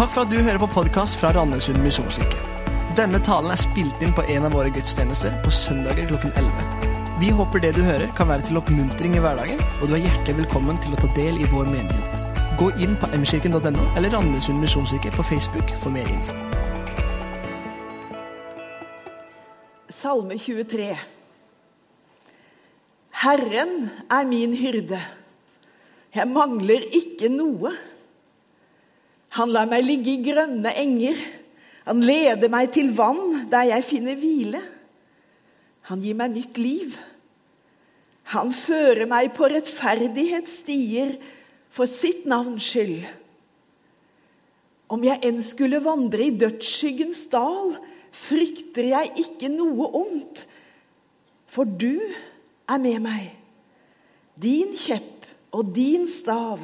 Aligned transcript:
Takk 0.00 0.14
for 0.14 0.24
at 0.24 0.30
du 0.32 0.38
hører 0.40 0.56
på 0.56 0.66
podkast 0.72 1.18
fra 1.20 1.28
Randesund 1.36 1.76
misjonskirke. 1.84 2.38
Denne 2.96 3.18
talen 3.20 3.52
er 3.52 3.58
spilt 3.60 4.00
inn 4.00 4.14
på 4.16 4.22
en 4.32 4.46
av 4.48 4.54
våre 4.56 4.70
gudstjenester 4.72 5.34
på 5.44 5.50
søndager 5.52 6.06
klokken 6.08 6.32
11. 6.40 6.86
Vi 7.20 7.28
håper 7.36 7.60
det 7.60 7.74
du 7.76 7.82
hører, 7.84 8.06
kan 8.16 8.30
være 8.30 8.46
til 8.48 8.56
oppmuntring 8.56 9.18
i 9.18 9.20
hverdagen, 9.20 9.60
og 9.82 9.90
du 9.90 9.98
er 9.98 10.06
hjertelig 10.06 10.38
velkommen 10.38 10.80
til 10.80 10.96
å 10.96 11.00
ta 11.02 11.10
del 11.18 11.36
i 11.36 11.50
vår 11.52 11.68
menighet. 11.68 12.24
Gå 12.56 12.70
inn 12.80 12.96
på 12.96 13.10
mkirken.no 13.12 13.84
eller 13.92 14.16
Randesund 14.16 14.64
misjonskirke 14.64 15.12
på 15.18 15.26
Facebook 15.34 15.74
for 15.82 15.92
mer 15.92 16.08
info. 16.08 16.38
Salme 19.92 20.40
23. 20.40 20.88
Herren 23.26 23.78
er 24.08 24.32
min 24.32 24.56
hyrde. 24.64 25.04
Jeg 26.16 26.32
mangler 26.32 26.88
ikke 26.88 27.28
noe. 27.36 27.76
Han 29.38 29.52
lar 29.54 29.68
meg 29.70 29.84
ligge 29.86 30.16
i 30.16 30.22
grønne 30.24 30.72
enger. 30.80 31.18
Han 31.86 32.02
leder 32.04 32.50
meg 32.52 32.72
til 32.74 32.90
vann 32.96 33.46
der 33.50 33.70
jeg 33.70 33.86
finner 33.86 34.18
hvile. 34.18 34.62
Han 35.90 36.02
gir 36.02 36.18
meg 36.18 36.34
nytt 36.34 36.58
liv. 36.60 36.98
Han 38.34 38.52
fører 38.54 39.08
meg 39.10 39.32
på 39.34 39.48
rettferdighetsstier 39.50 41.16
for 41.74 41.90
sitt 41.90 42.26
navns 42.30 42.66
skyld. 42.66 43.06
Om 44.90 45.06
jeg 45.06 45.22
enn 45.26 45.38
skulle 45.46 45.82
vandre 45.82 46.26
i 46.26 46.34
dødsskyggens 46.34 47.24
dal, 47.30 47.76
frykter 48.10 48.90
jeg 48.90 49.12
ikke 49.22 49.50
noe 49.52 49.86
ondt, 50.00 50.44
for 51.50 51.66
du 51.66 51.94
er 52.70 52.82
med 52.82 52.98
meg. 53.02 53.30
Din 54.34 54.74
kjepp 54.78 55.26
og 55.54 55.70
din 55.74 56.08
stav, 56.10 56.62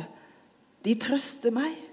de 0.87 0.95
trøster 1.03 1.55
meg. 1.55 1.86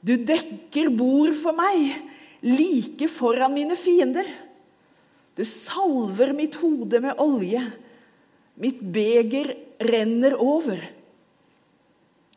Du 0.00 0.14
dekker 0.16 0.88
bord 0.96 1.34
for 1.36 1.56
meg 1.56 1.92
like 2.46 3.08
foran 3.12 3.52
mine 3.54 3.76
fiender. 3.76 4.26
Du 5.36 5.44
salver 5.44 6.32
mitt 6.36 6.56
hode 6.60 7.00
med 7.04 7.20
olje. 7.20 7.62
Mitt 8.60 8.80
beger 8.80 9.52
renner 9.80 10.36
over. 10.40 10.80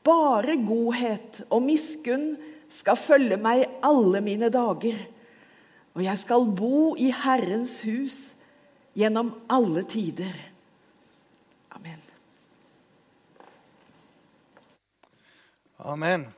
Bare 0.04 0.58
godhet 0.60 1.44
og 1.50 1.64
miskunn 1.64 2.34
skal 2.74 3.00
følge 3.00 3.40
meg 3.40 3.66
alle 3.86 4.20
mine 4.24 4.52
dager. 4.52 5.00
Og 5.94 6.04
jeg 6.04 6.20
skal 6.20 6.48
bo 6.58 6.94
i 7.00 7.12
Herrens 7.14 7.80
hus 7.88 8.18
gjennom 8.98 9.32
alle 9.52 9.86
tider. 9.90 10.36
Amen. 11.74 12.00
Amen. 15.80 16.32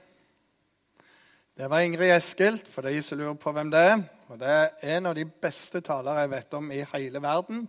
Det 1.57 1.67
var 1.67 1.79
Ingrid 1.79 2.11
Eskild, 2.11 2.67
for 2.67 2.83
de 2.83 3.01
som 3.01 3.15
lurer 3.17 3.37
på 3.39 3.51
hvem 3.55 3.69
det 3.71 3.79
er. 3.79 4.01
Og 4.27 4.39
Det 4.39 4.47
er 4.49 4.97
en 4.97 5.05
av 5.07 5.13
de 5.15 5.23
beste 5.25 5.79
talere 5.79 6.25
jeg 6.25 6.31
vet 6.33 6.57
om 6.57 6.65
i 6.71 6.81
hele 6.91 7.21
verden. 7.23 7.61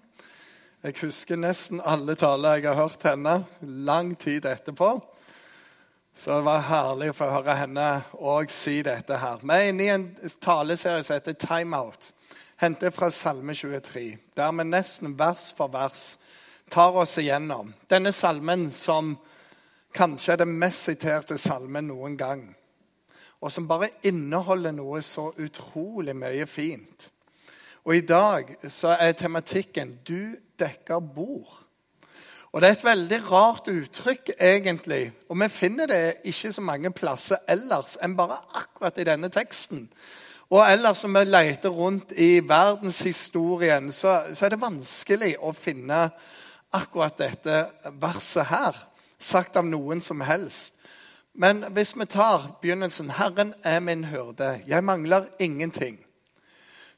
Jeg 0.83 0.97
husker 1.05 1.39
nesten 1.39 1.79
alle 1.79 2.17
taler 2.19 2.57
jeg 2.57 2.67
har 2.67 2.81
hørt 2.81 3.07
henne 3.07 3.37
lang 3.63 4.17
tid 4.19 4.49
etterpå. 4.51 4.89
Så 6.17 6.35
det 6.35 6.49
var 6.49 6.67
herlig 6.67 7.13
å 7.13 7.17
få 7.21 7.31
høre 7.31 7.57
henne 7.61 7.87
òg 8.19 8.51
si 8.51 8.81
dette 8.83 9.21
her. 9.23 9.39
Vi 9.47 9.55
er 9.55 9.71
inne 9.71 9.87
i 9.87 9.95
en 9.95 10.11
taleserie 10.43 11.07
som 11.07 11.21
heter 11.21 11.39
Time 11.39 11.79
Out, 11.79 12.11
hentet 12.59 12.95
fra 12.99 13.13
Salme 13.15 13.55
23, 13.55 14.19
der 14.35 14.51
vi 14.51 14.67
nesten 14.67 15.15
vers 15.15 15.53
for 15.55 15.71
vers 15.71 16.17
tar 16.75 16.99
oss 16.99 17.21
igjennom 17.23 17.71
denne 17.87 18.11
salmen 18.11 18.73
som 18.75 19.15
kanskje 19.95 20.35
er 20.35 20.43
den 20.43 20.59
mest 20.59 20.91
siterte 20.91 21.39
salmen 21.39 21.87
noen 21.95 22.19
gang 22.19 22.49
og 23.41 23.53
som 23.53 23.69
bare 23.69 23.91
inneholder 24.03 24.73
noe 24.73 25.03
så 25.05 25.29
utrolig 25.39 26.17
mye 26.17 26.47
fint. 26.47 27.11
Og 27.87 27.97
i 27.97 28.07
dag 28.07 28.57
så 28.69 28.97
er 29.01 29.13
tematikken 29.13 29.99
'Du 30.05 30.37
dekker 30.59 31.01
bord'. 31.01 31.63
Og 32.53 32.63
Det 32.63 32.69
er 32.69 32.73
et 32.73 32.85
veldig 32.85 33.33
rart 33.33 33.69
uttrykk, 33.69 34.31
egentlig. 34.41 35.13
Og 35.29 35.41
vi 35.41 35.49
finner 35.49 35.87
det 35.87 36.15
ikke 36.25 36.53
så 36.53 36.61
mange 36.61 36.91
plasser 36.91 37.37
ellers 37.49 37.99
enn 38.03 38.17
bare 38.17 38.39
akkurat 38.55 38.99
i 38.99 39.05
denne 39.05 39.29
teksten. 39.29 39.91
Og 40.51 40.73
ellers 40.73 41.03
når 41.03 41.19
vi 41.19 41.31
leter 41.31 41.69
rundt 41.69 42.13
i 42.13 42.49
verdenshistorien, 42.49 43.93
så, 43.93 44.23
så 44.35 44.45
er 44.47 44.55
det 44.55 44.61
vanskelig 44.63 45.35
å 45.43 45.53
finne 45.53 46.11
akkurat 46.73 47.19
dette 47.19 47.67
verset 48.01 48.47
her, 48.47 48.79
sagt 49.19 49.57
av 49.57 49.67
noen 49.67 50.01
som 50.01 50.21
helst. 50.21 50.73
Men 51.39 51.65
hvis 51.73 51.99
vi 51.99 52.05
tar 52.05 52.59
begynnelsen 52.63 53.11
'Herren 53.11 53.55
er 53.65 53.81
min 53.81 54.05
hyrde, 54.05 54.61
jeg 54.67 54.85
mangler 54.85 55.25
ingenting', 55.41 56.07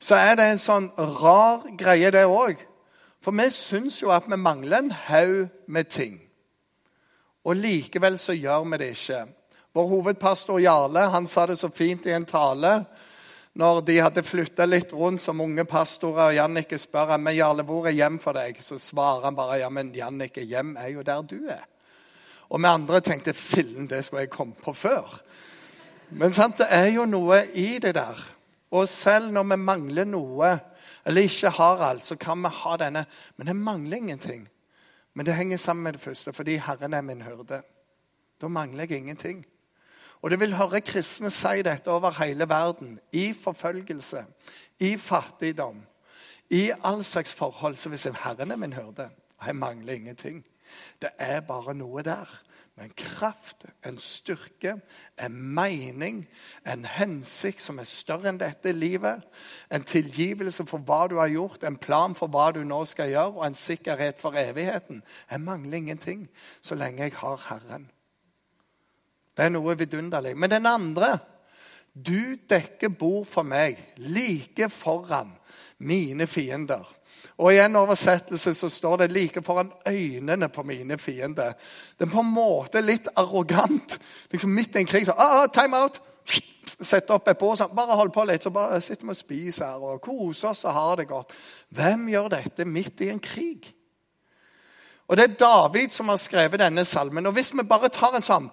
så 0.00 0.14
er 0.14 0.34
det 0.34 0.44
en 0.50 0.58
sånn 0.58 0.90
rar 0.98 1.76
greie, 1.78 2.10
det 2.10 2.24
òg. 2.24 2.56
For 3.20 3.34
vi 3.34 3.50
syns 3.50 4.02
jo 4.02 4.10
at 4.14 4.28
vi 4.30 4.36
mangler 4.36 4.78
en 4.78 4.90
haug 4.90 5.48
med 5.66 5.84
ting. 5.84 6.20
Og 7.44 7.56
likevel 7.56 8.18
så 8.18 8.32
gjør 8.32 8.64
vi 8.70 8.78
det 8.78 8.90
ikke. 8.94 9.26
Vår 9.74 9.86
hovedpastor 9.86 10.60
Jarle 10.60 11.08
han 11.10 11.26
sa 11.26 11.46
det 11.46 11.58
så 11.58 11.68
fint 11.68 12.06
i 12.06 12.14
en 12.14 12.24
tale 12.24 12.84
når 13.58 13.80
de 13.80 13.96
hadde 13.98 14.22
flytta 14.22 14.64
litt 14.64 14.92
rundt 14.92 15.22
som 15.22 15.40
unge 15.40 15.64
pastorer. 15.64 16.28
og 16.28 16.34
Jannicke 16.34 16.78
spør 16.78 17.16
men 17.16 17.34
Jarle, 17.34 17.62
hvor 17.62 17.86
er 17.86 17.90
hjem 17.90 18.18
for 18.18 18.32
deg? 18.32 18.62
Så 18.62 18.78
svarer 18.78 19.24
han 19.24 19.36
bare 19.36 19.58
ja, 19.58 19.68
men 19.68 19.94
Jannicke, 19.94 20.40
hjem 20.40 20.76
er 20.76 20.88
jo 20.88 21.02
der 21.02 21.22
du 21.22 21.48
er. 21.48 21.66
Og 22.48 22.60
vi 22.60 22.66
andre 22.70 23.00
tenkte 23.00 23.34
fillen, 23.34 23.88
det 23.90 24.04
skulle 24.04 24.24
jeg 24.24 24.30
kommet 24.30 24.56
på 24.64 24.72
før. 24.72 25.20
Men 26.10 26.32
sant, 26.32 26.58
det 26.58 26.66
er 26.70 26.86
jo 26.94 27.04
noe 27.04 27.42
i 27.54 27.78
det 27.82 27.94
der. 27.94 28.20
Og 28.70 28.88
selv 28.88 29.32
når 29.32 29.50
vi 29.50 29.56
mangler 29.56 30.08
noe, 30.08 30.54
eller 31.06 31.28
ikke 31.28 31.52
har 31.56 31.82
alt, 31.84 32.06
så 32.06 32.16
kan 32.16 32.40
vi 32.42 32.52
ha 32.52 32.76
denne. 32.80 33.04
Men 33.36 33.46
det 33.46 33.56
mangler 33.56 33.96
ingenting. 33.96 34.48
Men 35.14 35.26
det 35.26 35.34
henger 35.34 35.56
sammen 35.56 35.82
med 35.82 35.92
det 35.92 36.00
første, 36.00 36.32
fordi 36.32 36.56
Herren 36.56 36.94
er 36.94 37.00
min 37.00 37.22
hyrde. 37.22 37.62
Da 38.40 38.48
mangler 38.48 38.86
jeg 38.88 38.98
ingenting. 38.98 39.46
Og 40.22 40.30
det 40.30 40.40
vil 40.40 40.54
høre 40.54 40.80
kristne 40.80 41.30
si 41.30 41.62
dette 41.62 41.90
over 41.90 42.10
hele 42.22 42.48
verden. 42.48 42.98
I 43.12 43.32
forfølgelse, 43.32 44.24
i 44.78 44.96
fattigdom, 44.96 45.82
i 46.50 46.70
all 46.84 47.04
slags 47.04 47.32
forhold. 47.32 47.76
Så 47.76 47.88
hvis 47.88 48.04
Herren 48.04 48.50
er 48.50 48.56
min 48.56 48.72
hyrde, 48.72 49.10
jeg 49.46 49.56
mangler 49.56 49.92
ingenting. 49.92 50.44
Det 51.02 51.10
er 51.18 51.40
bare 51.46 51.74
noe 51.74 52.02
der. 52.06 52.28
Men 52.78 52.92
kraft, 52.94 53.64
en 53.86 53.98
styrke, 53.98 54.76
en 55.18 55.34
mening, 55.54 56.20
en 56.66 56.84
hensikt 56.86 57.62
som 57.64 57.80
er 57.82 57.88
større 57.90 58.30
enn 58.30 58.38
dette 58.38 58.70
livet. 58.70 59.24
En 59.74 59.82
tilgivelse 59.82 60.62
for 60.68 60.86
hva 60.86 61.00
du 61.10 61.16
har 61.18 61.32
gjort, 61.32 61.64
en 61.66 61.78
plan 61.80 62.14
for 62.14 62.30
hva 62.30 62.52
du 62.54 62.60
nå 62.62 62.84
skal 62.86 63.10
gjøre, 63.10 63.34
og 63.34 63.46
en 63.48 63.58
sikkerhet 63.58 64.22
for 64.22 64.38
evigheten. 64.38 65.02
Jeg 65.30 65.42
mangler 65.42 65.80
ingenting 65.80 66.28
så 66.62 66.78
lenge 66.78 67.02
jeg 67.02 67.18
har 67.18 67.42
Herren. 67.48 67.88
Det 69.34 69.48
er 69.48 69.54
noe 69.54 69.74
vidunderlig. 69.78 70.36
Men 70.36 70.50
den 70.50 70.66
andre 70.66 71.18
Du 71.98 72.36
dekker 72.46 72.92
bord 72.94 73.24
for 73.26 73.42
meg 73.42 73.80
like 73.98 74.68
foran 74.70 75.32
mine 75.82 76.28
fiender. 76.30 76.84
Og 77.38 77.54
I 77.54 77.60
en 77.62 77.76
oversettelse 77.78 78.54
så 78.54 78.68
står 78.68 78.96
det 78.96 79.12
'like 79.12 79.42
foran 79.42 79.72
øynene 79.88 80.48
på 80.48 80.62
mine 80.62 80.98
fiender'. 80.98 81.52
Det 81.98 82.06
er 82.06 82.12
på 82.12 82.20
en 82.20 82.34
måte 82.34 82.80
litt 82.80 83.08
arrogant. 83.16 83.98
Liksom 84.30 84.50
Midt 84.50 84.76
i 84.76 84.78
en 84.78 84.86
krig 84.86 85.06
så 85.06 85.12
ah, 85.12 85.42
ah, 85.42 85.46
'Time 85.46 85.76
out!' 85.82 86.00
Sette 86.82 87.10
opp 87.10 87.28
et 87.28 87.38
bord 87.38 87.56
sånn. 87.56 87.74
Bare 87.76 87.96
hold 87.96 88.10
på 88.12 88.24
litt, 88.24 88.42
så 88.42 88.50
bare 88.50 88.80
sitter 88.80 89.06
vi 89.06 89.10
og 89.10 89.16
spiser 89.16 89.66
her 89.66 89.84
og 89.84 90.00
koser 90.00 90.48
oss 90.48 90.64
og 90.64 90.72
har 90.72 90.96
det 90.96 91.08
godt. 91.08 91.32
Hvem 91.70 92.08
gjør 92.08 92.28
dette 92.28 92.64
midt 92.64 93.00
i 93.00 93.08
en 93.08 93.20
krig? 93.20 93.74
Og 95.08 95.16
Det 95.16 95.24
er 95.24 95.36
David 95.40 95.90
som 95.90 96.08
har 96.08 96.16
skrevet 96.16 96.60
denne 96.60 96.84
salmen. 96.84 97.26
Og 97.26 97.32
Hvis 97.32 97.52
vi 97.52 97.62
bare 97.62 97.88
tar 97.88 98.16
en 98.16 98.22
sånn 98.22 98.50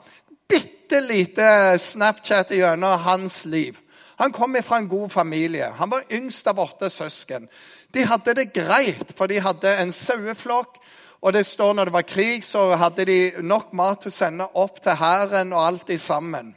bitte 0.47 1.01
lite 1.01 1.77
Snapchat 1.77 2.49
gjennom 2.49 2.99
hans 2.99 3.45
liv 3.45 3.81
Han 4.15 4.31
kom 4.31 4.55
fra 4.63 4.77
en 4.77 4.87
god 4.87 5.09
familie. 5.09 5.71
Han 5.75 5.89
var 5.89 6.03
yngst 6.11 6.47
av 6.47 6.59
åtte 6.59 6.89
søsken. 6.89 7.47
De 7.93 8.05
hadde 8.05 8.33
det 8.33 8.53
greit, 8.53 9.11
for 9.17 9.27
de 9.27 9.39
hadde 9.39 9.77
en 9.77 9.91
saueflokk. 9.93 10.79
Og 11.21 11.33
det 11.33 11.45
står 11.45 11.73
når 11.73 11.89
det 11.89 11.93
var 11.93 12.07
krig, 12.07 12.43
så 12.45 12.75
hadde 12.75 13.05
de 13.05 13.31
nok 13.41 13.73
mat 13.73 14.03
til 14.03 14.13
å 14.13 14.15
sende 14.15 14.47
opp 14.61 14.77
til 14.83 14.99
hæren 14.99 15.53
og 15.55 15.65
alt 15.65 15.87
de 15.87 15.97
sammen. 15.97 16.53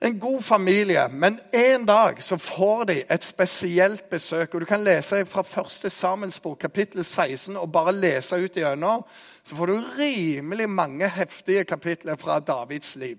En 0.00 0.18
god 0.20 0.42
familie, 0.42 1.08
men 1.12 1.40
en 1.52 1.82
dag 1.84 2.22
så 2.24 2.36
får 2.40 2.84
de 2.88 2.94
et 3.04 3.24
spesielt 3.24 4.10
besøk. 4.10 4.54
og 4.54 4.60
Du 4.60 4.66
kan 4.66 4.84
lese 4.84 5.24
fra 5.26 5.44
1. 5.62 5.92
Samuelsbok, 5.92 6.58
kapittel 6.58 7.04
16, 7.04 7.56
og 7.56 7.72
bare 7.72 7.92
lese 7.92 8.36
ut 8.36 8.56
igjennom. 8.56 9.04
Så 9.44 9.56
får 9.56 9.66
du 9.66 9.82
rimelig 9.98 10.68
mange 10.70 11.08
heftige 11.08 11.64
kapitler 11.64 12.16
fra 12.16 12.40
Davids 12.40 12.96
liv. 12.96 13.18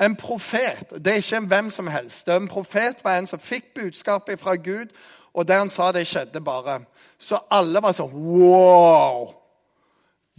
En 0.00 0.16
profet 0.16 0.94
det 0.96 1.12
er 1.12 1.20
ikke 1.20 1.36
en 1.36 1.48
hvem 1.48 1.70
som 1.70 1.88
helst. 1.92 2.28
En 2.28 2.48
profet 2.48 3.04
var 3.04 3.18
en 3.18 3.26
som 3.28 3.40
fikk 3.40 3.74
budskapet 3.74 4.40
fra 4.40 4.54
Gud, 4.56 4.88
og 5.34 5.48
det 5.48 5.58
han 5.58 5.70
sa, 5.70 5.92
det 5.92 6.06
skjedde 6.08 6.40
bare. 6.40 6.80
Så 7.18 7.38
alle 7.50 7.82
var 7.82 7.94
sånn 7.94 8.14
Wow! 8.14 9.34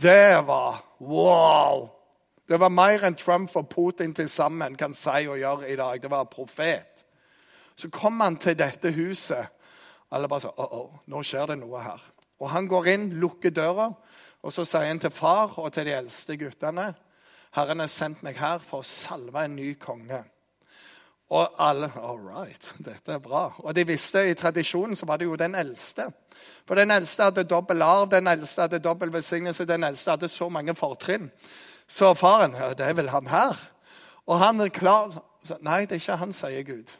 Det 0.01 0.41
var 0.47 0.81
wow! 0.99 1.89
Det 2.49 2.57
var 2.59 2.73
mer 2.73 3.05
enn 3.07 3.15
Trump 3.15 3.53
og 3.55 3.69
Putin 3.69 4.13
til 4.13 4.27
sammen 4.29 4.75
kan 4.75 4.93
si 4.97 5.27
og 5.29 5.37
gjøre 5.39 5.69
i 5.71 5.75
dag. 5.79 6.01
Det 6.01 6.09
var 6.11 6.25
profet. 6.27 7.05
Så 7.75 7.89
kom 7.89 8.19
han 8.19 8.35
til 8.41 8.57
dette 8.59 8.91
huset. 8.91 9.53
Alle 10.11 10.27
bare 10.27 10.43
sånn 10.43 10.57
oh, 10.59 10.73
oh, 10.81 10.97
nå 11.07 11.21
skjer 11.23 11.53
det 11.53 11.61
noe 11.61 11.85
her. 11.85 12.01
Og 12.41 12.49
Han 12.49 12.67
går 12.67 12.89
inn, 12.91 13.07
lukker 13.21 13.53
døra, 13.53 13.91
og 14.41 14.51
så 14.51 14.65
sier 14.65 14.89
han 14.89 14.99
til 14.99 15.13
far 15.13 15.53
og 15.61 15.69
til 15.71 15.85
de 15.87 15.95
eldste 15.95 16.35
guttene 16.41 16.89
Herren 17.55 17.83
har 17.83 17.91
sendt 17.91 18.21
meg 18.23 18.37
her 18.39 18.61
for 18.63 18.79
å 18.79 18.87
salve 18.87 19.43
en 19.43 19.57
ny 19.57 19.73
konge. 19.79 20.21
Og 21.31 21.59
alle 21.63 21.87
All 21.99 22.19
right, 22.19 22.73
dette 22.83 23.15
er 23.15 23.23
bra. 23.23 23.45
Og 23.63 23.75
de 23.75 23.85
visste 23.87 24.23
i 24.27 24.35
tradisjonen 24.35 24.97
så 24.99 25.07
var 25.07 25.19
det 25.19 25.27
jo 25.29 25.39
den 25.39 25.55
eldste. 25.55 26.09
For 26.67 26.79
den 26.79 26.91
eldste 26.91 27.29
hadde 27.29 27.47
dobbel 27.47 27.83
arv, 27.83 28.09
den 28.11 28.27
eldste 28.27 28.65
hadde 28.65 28.81
dobbel 28.83 29.13
velsignelse, 29.13 29.67
den 29.67 29.83
eldste 29.87 30.15
hadde 30.15 30.31
så 30.31 30.49
mange 30.51 30.75
fortrinn. 30.75 31.29
Så 31.87 32.13
faren 32.19 32.55
ja, 32.55 32.71
det 32.75 32.87
er 32.87 32.97
vel 32.99 33.11
han 33.11 33.27
her. 33.31 33.59
Og 34.27 34.39
han 34.39 34.59
er 34.61 34.73
klar 34.75 35.21
Nei, 35.65 35.87
det 35.89 35.95
er 35.95 36.01
ikke 36.03 36.15
han, 36.21 36.33
sier 36.37 36.61
Gud. 36.61 36.91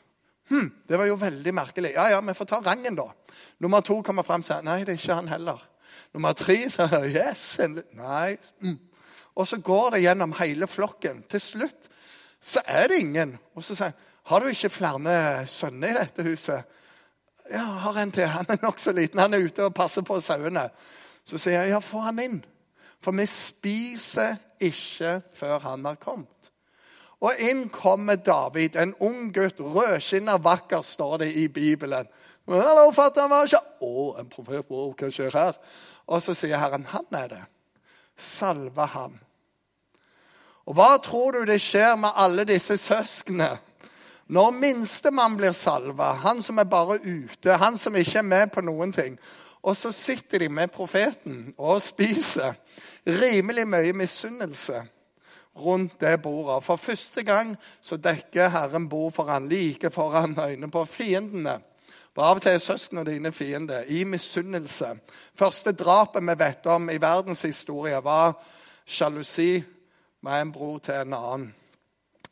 Hm, 0.49 0.71
det 0.89 0.97
var 0.97 1.05
jo 1.05 1.15
veldig 1.21 1.51
merkelig. 1.53 1.91
Ja, 1.93 2.07
ja, 2.09 2.21
vi 2.25 2.33
får 2.33 2.47
ta 2.49 2.57
rangen, 2.65 2.95
da. 2.97 3.11
Nummer 3.61 3.83
to 3.85 3.99
kommer 4.01 4.25
fram 4.25 4.41
og 4.41 4.47
sier 4.47 4.65
nei, 4.65 4.79
det 4.81 4.95
er 4.95 4.97
ikke 4.97 5.17
han 5.19 5.29
heller. 5.29 5.61
Nummer 6.15 6.33
tre 6.33 6.55
sier 6.73 7.05
yes. 7.05 7.59
Nei. 7.93 8.39
Mm. 8.65 8.79
Og 9.41 9.47
så 9.49 9.57
går 9.57 9.95
det 9.95 10.03
gjennom 10.03 10.35
hele 10.37 10.69
flokken. 10.69 11.23
Til 11.29 11.41
slutt 11.41 11.89
så 12.41 12.61
er 12.65 12.87
det 12.89 13.01
ingen. 13.01 13.35
Og 13.57 13.65
så 13.65 13.75
sier 13.75 13.91
han 13.91 14.07
har 14.31 14.39
du 14.39 14.51
ikke 14.53 14.69
flere 14.69 15.47
sønner 15.49 15.89
i 15.91 15.97
dette 15.97 16.23
huset. 16.23 16.77
Ja, 17.51 17.63
har 17.83 17.97
en 17.99 18.11
til. 18.13 18.29
Han 18.29 18.45
er 18.49 18.61
nokså 18.61 18.93
liten. 18.95 19.19
Han 19.19 19.33
er 19.33 19.43
ute 19.43 19.65
og 19.65 19.73
passer 19.75 20.05
på 20.07 20.19
sauene. 20.21 20.69
Så 21.25 21.39
sier 21.41 21.57
jeg, 21.57 21.73
ja, 21.73 21.79
få 21.83 22.03
han 22.05 22.21
inn. 22.21 22.37
For 23.01 23.17
vi 23.17 23.25
spiser 23.25 24.37
ikke 24.61 25.17
før 25.33 25.57
han 25.65 25.85
har 25.89 25.97
kommet. 26.01 26.51
Og 27.21 27.37
inn 27.37 27.67
kommer 27.69 28.17
David, 28.17 28.77
en 28.81 28.95
ung 29.03 29.27
gutt, 29.33 29.59
rødskinna 29.61 30.39
vakker, 30.41 30.81
står 30.81 31.17
det 31.21 31.33
i 31.37 31.47
Bibelen. 31.53 32.07
Hallo, 32.49 32.87
fatter'n, 32.93 33.29
han 33.29 33.49
ikke. 33.49 33.61
Å, 33.85 34.05
en 34.21 34.29
profet, 34.29 34.65
hva 34.69 35.09
skjer 35.13 35.37
her? 35.37 35.59
Og 36.09 36.23
så 36.23 36.33
sier 36.37 36.61
Herren, 36.61 36.87
han 36.89 37.19
er 37.19 37.27
det. 37.35 37.43
Salve 38.17 38.87
han. 38.95 39.19
Og 40.65 40.77
hva 40.77 40.95
tror 41.01 41.35
du 41.35 41.45
det 41.49 41.59
skjer 41.61 41.95
med 41.99 42.15
alle 42.15 42.45
disse 42.45 42.77
søsknene? 42.77 43.55
Når 44.31 44.51
minstemann 44.55 45.35
blir 45.35 45.51
salva, 45.51 46.13
han 46.23 46.39
som 46.43 46.61
er 46.61 46.69
bare 46.71 47.01
ute, 47.03 47.57
han 47.59 47.77
som 47.77 47.95
ikke 47.99 48.21
er 48.21 48.27
med 48.27 48.53
på 48.53 48.63
noen 48.63 48.93
ting, 48.95 49.17
og 49.61 49.75
så 49.77 49.91
sitter 49.91 50.39
de 50.39 50.47
med 50.49 50.71
profeten 50.73 51.51
og 51.57 51.81
spiser 51.83 52.55
rimelig 53.05 53.67
mye 53.67 53.93
misunnelse 53.93 54.85
rundt 55.55 55.99
det 56.01 56.21
bordet. 56.21 56.63
For 56.63 56.75
første 56.75 57.23
gang 57.23 57.57
så 57.81 57.97
dekker 57.97 58.49
Herren 58.49 58.87
bord 58.89 59.11
foran, 59.13 59.49
like 59.49 59.91
foran 59.91 60.39
øynene 60.39 60.71
på 60.71 60.85
fiendene. 60.85 61.59
For 62.15 62.23
Av 62.23 62.39
og 62.39 62.41
til 62.41 62.55
er 62.55 62.63
søsknene 62.63 63.11
dine 63.11 63.31
fiender 63.31 63.83
i 63.87 64.03
misunnelse. 64.03 64.95
Første 65.35 65.71
drapet 65.71 66.23
vi 66.23 66.39
vet 66.39 66.65
om 66.65 66.89
i 66.89 66.97
verdenshistorie, 67.01 68.03
var 68.03 68.33
sjalusi 68.85 69.61
med 70.21 70.41
en 70.41 70.51
bror 70.51 70.77
til 70.77 70.93
en 70.93 71.13
annen. 71.13 71.53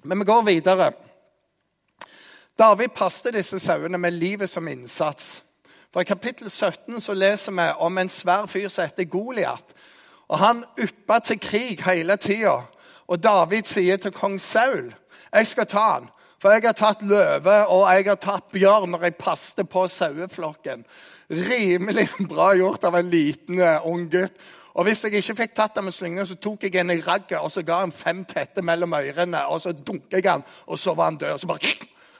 Men 0.03 0.19
vi 0.19 0.25
går 0.25 0.41
videre. 0.41 0.91
David 2.59 2.93
passet 2.95 3.33
disse 3.33 3.59
sauene 3.59 3.97
med 3.97 4.11
livet 4.11 4.49
som 4.49 4.67
innsats. 4.67 5.43
For 5.93 6.01
I 6.01 6.09
kapittel 6.09 6.49
17 6.49 7.01
så 7.01 7.13
leser 7.13 7.55
vi 7.55 7.65
om 7.79 7.97
en 7.97 8.09
svær 8.09 8.45
fyr 8.45 8.67
som 8.69 8.85
heter 8.85 9.09
Goliat. 9.09 9.73
Og 10.27 10.37
Han 10.37 10.63
uppa 10.77 11.19
til 11.19 11.39
krig 11.39 11.81
hele 11.85 12.17
tida. 12.17 12.61
Og 13.07 13.23
David 13.23 13.65
sier 13.65 13.97
til 13.97 14.11
kong 14.11 14.39
Saul 14.39 14.93
jeg 15.29 15.45
skal 15.47 15.67
ta 15.69 15.81
han, 15.93 16.07
for 16.41 16.49
jeg 16.49 16.63
har 16.65 16.73
tatt 16.73 17.03
løve 17.05 17.55
og 17.69 17.83
jeg 17.93 18.05
har 18.07 18.17
tatt 18.17 18.47
bjørn 18.49 18.89
når 18.89 19.03
jeg 19.05 19.19
passet 19.21 19.69
på 19.69 19.83
saueflokken. 19.87 20.81
Rimelig 21.29 22.07
bra 22.31 22.55
gjort 22.57 22.87
av 22.89 22.97
en 22.97 23.11
liten, 23.11 23.59
uh, 23.61 23.85
ung 23.85 24.07
gutt. 24.09 24.33
Og 24.73 24.83
Hvis 24.85 25.03
jeg 25.03 25.13
ikke 25.13 25.35
fikk 25.35 25.55
tatt 25.55 25.77
ham 25.77 25.83
med 25.89 25.93
slynga, 25.93 26.25
så 26.25 26.35
tok 26.35 26.63
jeg 26.63 26.75
en 26.75 26.91
i 26.93 27.01
ragget 27.01 27.39
og 27.39 27.51
så 27.51 27.63
ga 27.65 27.79
han 27.79 27.91
fem 27.91 28.25
tette 28.25 28.61
mellom 28.61 28.93
ørene. 28.93 29.45
og 29.47 29.61
Så 29.61 29.71
dunket 29.71 30.23
jeg 30.23 30.31
han, 30.31 30.43
og 30.67 30.79
så 30.79 30.93
var 30.93 31.05
han 31.05 31.17
død. 31.17 31.31
og 31.31 31.39
så 31.39 31.47
bare 31.47 31.59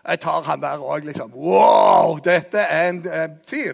jeg 0.10 0.20
tar 0.20 0.42
han 0.42 0.62
der 0.62 0.80
òg, 0.80 1.06
liksom. 1.06 1.32
Wow! 1.36 2.18
Dette 2.18 2.58
er 2.58 2.90
en 2.90 3.06
eh, 3.08 3.30
fyr. 3.48 3.74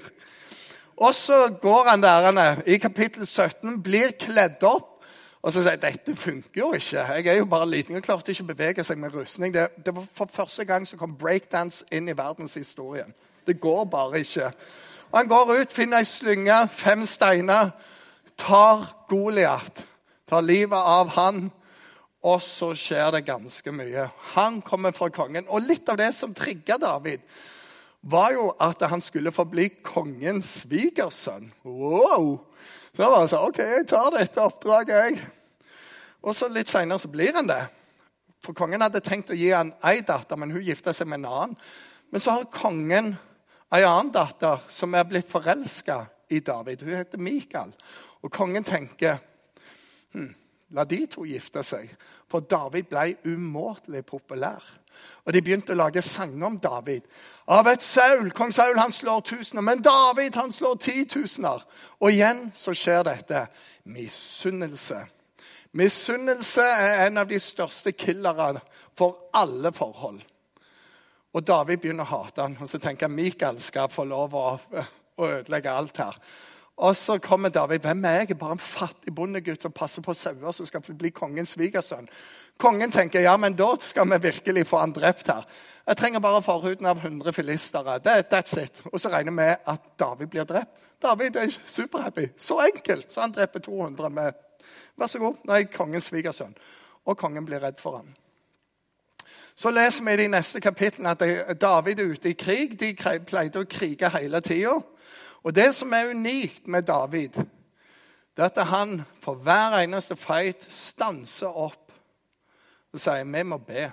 Og 0.98 1.16
så 1.16 1.58
går 1.62 1.90
han 1.90 2.04
der 2.04 2.62
i 2.66 2.78
kapittel 2.78 3.26
17, 3.26 3.84
blir 3.84 4.12
kledd 4.20 4.64
opp. 4.64 4.92
Og 5.46 5.54
så 5.54 5.62
sier 5.62 5.76
jeg 5.76 5.82
dette 5.82 6.16
funker 6.18 6.60
jo 6.60 6.72
ikke. 6.74 7.00
Jeg 7.00 7.28
er 7.28 7.38
jo 7.38 7.46
bare 7.46 7.70
liten 7.70 7.96
og 7.96 8.04
klarte 8.04 8.34
ikke 8.34 8.48
å 8.48 8.50
bevege 8.50 8.84
seg 8.84 8.98
med 8.98 9.14
rustning. 9.14 9.54
Det, 9.54 9.68
det, 9.86 9.94
var 9.96 10.08
For 10.14 10.32
første 10.34 10.66
gang 10.66 10.88
så 10.90 10.98
kom 10.98 11.14
breakdance 11.20 11.86
inn 11.94 12.10
i 12.10 12.18
verdenshistorien. 12.18 13.14
Det 13.46 13.60
går 13.62 13.84
bare 13.86 14.24
ikke. 14.26 14.50
Og 15.12 15.20
Han 15.20 15.28
går 15.28 15.52
ut, 15.60 15.74
finner 15.74 16.02
ei 16.02 16.10
slynge, 16.10 16.58
fem 16.72 17.06
steiner, 17.06 17.70
tar 18.40 18.86
Goliat. 19.10 19.86
Tar 20.26 20.42
livet 20.42 20.80
av 20.80 21.14
han 21.16 21.48
og 22.26 22.42
så 22.42 22.72
skjer 22.78 23.12
det 23.14 23.28
ganske 23.28 23.72
mye. 23.76 24.08
Han 24.34 24.58
kommer 24.66 24.96
fra 24.98 25.12
kongen. 25.14 25.46
Og 25.46 25.62
litt 25.68 25.90
av 25.92 26.00
det 26.02 26.10
som 26.18 26.34
trigga 26.34 26.80
David, 26.82 27.22
var 28.06 28.34
jo 28.34 28.50
at 28.62 28.82
han 28.90 29.02
skulle 29.02 29.34
få 29.34 29.46
bli 29.50 29.68
kongens 29.86 30.62
svigersønn. 30.64 31.52
Wow! 31.66 32.38
Så 32.94 33.04
han 33.04 33.14
var 33.14 33.30
sånn 33.30 33.50
OK, 33.50 33.62
jeg 33.62 33.88
tar 33.90 34.12
dette 34.14 34.42
oppdraget, 34.42 34.94
jeg. 34.96 35.78
Og 36.26 36.34
så 36.38 36.50
litt 36.50 36.70
seinere 36.70 37.02
så 37.02 37.10
blir 37.14 37.34
han 37.38 37.50
det. 37.50 37.62
For 38.42 38.58
kongen 38.58 38.82
hadde 38.86 39.02
tenkt 39.06 39.34
å 39.34 39.38
gi 39.38 39.52
han 39.54 39.74
ei 39.86 40.00
datter, 40.06 40.38
men 40.38 40.54
hun 40.54 40.66
gifta 40.66 40.94
seg 40.94 41.10
med 41.10 41.24
en 41.24 41.30
annen. 41.30 41.56
Men 42.14 42.22
så 42.22 42.38
har 42.38 42.50
kongen 42.54 43.14
ei 43.74 43.84
annen 43.84 44.14
datter 44.14 44.62
som 44.70 44.94
er 44.98 45.06
blitt 45.10 45.30
forelska 45.30 46.04
i 46.34 46.42
David. 46.46 46.86
Hun 46.86 46.98
heter 46.98 47.22
Mikael. 47.22 47.74
Og 48.26 48.34
kongen 48.34 48.66
tenker 48.66 49.20
hm, 50.16 50.34
La 50.76 50.84
de 50.84 51.06
to 51.08 51.24
gifte 51.30 51.62
seg. 51.64 51.92
For 52.32 52.44
David 52.50 52.90
ble 52.90 53.14
umåtelig 53.30 54.02
populær. 54.08 54.64
Og 55.26 55.34
de 55.34 55.42
begynte 55.44 55.76
å 55.76 55.78
lage 55.78 56.02
sanger 56.04 56.48
om 56.48 56.58
David. 56.60 57.06
Av 57.54 57.68
et 57.70 57.84
Saul, 57.86 58.32
Kong 58.36 58.54
Saul 58.56 58.80
han 58.80 58.96
slår 58.96 59.22
tusener, 59.30 59.64
men 59.64 59.84
David 59.86 60.36
han 60.40 60.52
slår 60.52 60.80
titusener. 60.82 61.62
Og 62.02 62.12
igjen 62.12 62.48
så 62.56 62.74
skjer 62.76 63.06
dette. 63.06 63.46
Misunnelse. 63.94 65.04
Misunnelse 65.76 66.64
er 66.64 67.06
en 67.06 67.22
av 67.22 67.30
de 67.30 67.40
største 67.40 67.94
killerne 67.94 68.64
for 68.98 69.30
alle 69.36 69.72
forhold. 69.76 70.22
Og 71.36 71.44
David 71.44 71.84
begynner 71.84 72.08
å 72.08 72.14
hate 72.24 72.46
han, 72.46 72.58
og 72.64 72.70
så 72.72 72.80
tenker 72.80 73.10
jeg 73.10 73.16
Mikael 73.16 73.60
skal 73.62 73.92
få 73.92 74.08
lov 74.08 74.36
å 74.40 74.46
ødelegge 75.20 75.72
alt 75.72 76.00
her. 76.00 76.20
Og 76.76 76.96
så 76.96 77.18
kommer 77.24 77.50
David. 77.50 77.80
Hvem 77.80 78.06
er 78.06 78.12
jeg? 78.12 78.38
Bare 78.38 78.52
en 78.58 78.60
fattig 78.60 79.14
bondegutt 79.16 79.62
som 79.64 79.72
passer 79.72 80.04
på 80.04 80.14
sauer 80.14 80.52
som 80.52 80.68
skal 80.68 80.84
bli 80.84 81.10
kongens 81.16 81.54
svigersønn. 81.56 82.10
Kongen 82.60 82.92
tenker 82.92 83.24
ja, 83.24 83.38
men 83.38 83.56
da 83.56 83.70
skal 83.80 84.10
vi 84.12 84.20
virkelig 84.28 84.66
få 84.68 84.82
han 84.82 84.92
drept 84.96 85.32
her. 85.32 85.48
Jeg 85.88 85.98
trenger 85.98 86.20
bare 86.20 86.42
forhuden 86.44 86.86
av 86.86 87.00
100 87.00 87.34
filistere. 87.34 88.00
That, 88.04 88.34
that's 88.34 88.60
it. 88.60 88.82
Og 88.92 89.00
så 89.00 89.10
regner 89.10 89.32
vi 89.32 89.36
med 89.36 89.56
at 89.66 89.88
David 90.00 90.28
blir 90.28 90.44
drept. 90.44 90.84
David 91.02 91.36
er 91.36 91.56
superhappy. 91.66 92.28
Så 92.38 92.60
enkelt. 92.60 93.08
Så 93.14 93.22
han 93.22 93.32
dreper 93.32 93.60
200 93.60 94.10
med 94.10 94.34
Vær 94.96 95.08
så 95.12 95.20
god. 95.20 95.42
Nei, 95.44 95.66
kongens 95.68 96.08
svigersønn. 96.10 96.56
Og 97.06 97.18
kongen 97.20 97.46
blir 97.46 97.60
redd 97.60 97.82
for 97.84 98.00
ham. 98.00 98.14
Så 99.56 99.72
leser 99.72 100.04
vi 100.04 100.14
i 100.14 100.20
de 100.24 100.28
neste 100.32 100.60
kapitlene 100.64 101.12
at 101.16 101.60
David 101.62 102.00
er 102.00 102.12
ute 102.16 102.32
i 102.32 102.38
krig. 102.40 102.76
De 102.80 102.94
pleide 103.28 103.60
å 103.60 103.68
krige 103.68 104.10
hele 104.16 104.42
tida. 104.44 104.78
Og 105.46 105.54
det 105.54 105.70
som 105.78 105.94
er 105.94 106.10
unikt 106.10 106.68
med 106.68 106.88
David, 106.88 107.38
det 108.36 108.44
er 108.44 108.50
at 108.50 108.68
han 108.68 109.02
for 109.22 109.38
hver 109.46 109.78
eneste 109.84 110.18
fight 110.18 110.66
stanser 110.74 111.54
opp 111.54 111.94
og 112.96 113.00
sier 113.00 113.28
vi 113.28 113.44
må 113.44 113.60
be. 113.62 113.90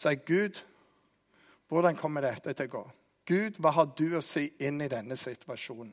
Sier 0.00 0.20
Gud, 0.26 0.58
hvordan 1.70 1.96
kommer 1.96 2.26
dette 2.26 2.52
til 2.52 2.68
å 2.68 2.72
gå? 2.72 2.82
Gud, 3.30 3.60
hva 3.62 3.72
har 3.76 3.92
du 3.96 4.16
å 4.18 4.24
si 4.24 4.48
inn 4.58 4.80
i 4.82 4.90
denne 4.90 5.16
situasjonen? 5.16 5.92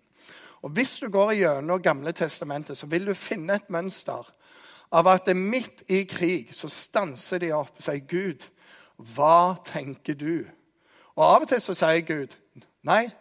Og 0.66 0.74
Hvis 0.74 1.00
du 1.00 1.10
går 1.14 1.36
gjennom 1.38 1.82
Gamle 1.82 2.12
testamentet, 2.18 2.78
så 2.78 2.88
vil 2.90 3.06
du 3.06 3.14
finne 3.14 3.56
et 3.56 3.70
mønster 3.70 4.26
av 4.92 5.08
at 5.08 5.28
det 5.30 5.36
midt 5.38 5.84
i 5.88 6.02
krig 6.10 6.50
så 6.56 6.68
stanser 6.72 7.44
de 7.44 7.52
opp 7.54 7.76
og 7.78 7.84
sier, 7.84 8.02
'Gud, 8.02 8.48
hva 8.98 9.56
tenker 9.64 10.14
du?' 10.18 10.48
Og 11.16 11.24
Av 11.24 11.42
og 11.42 11.48
til 11.48 11.62
så 11.62 11.74
sier 11.74 12.02
Gud, 12.02 12.36
'Nei, 12.84 13.12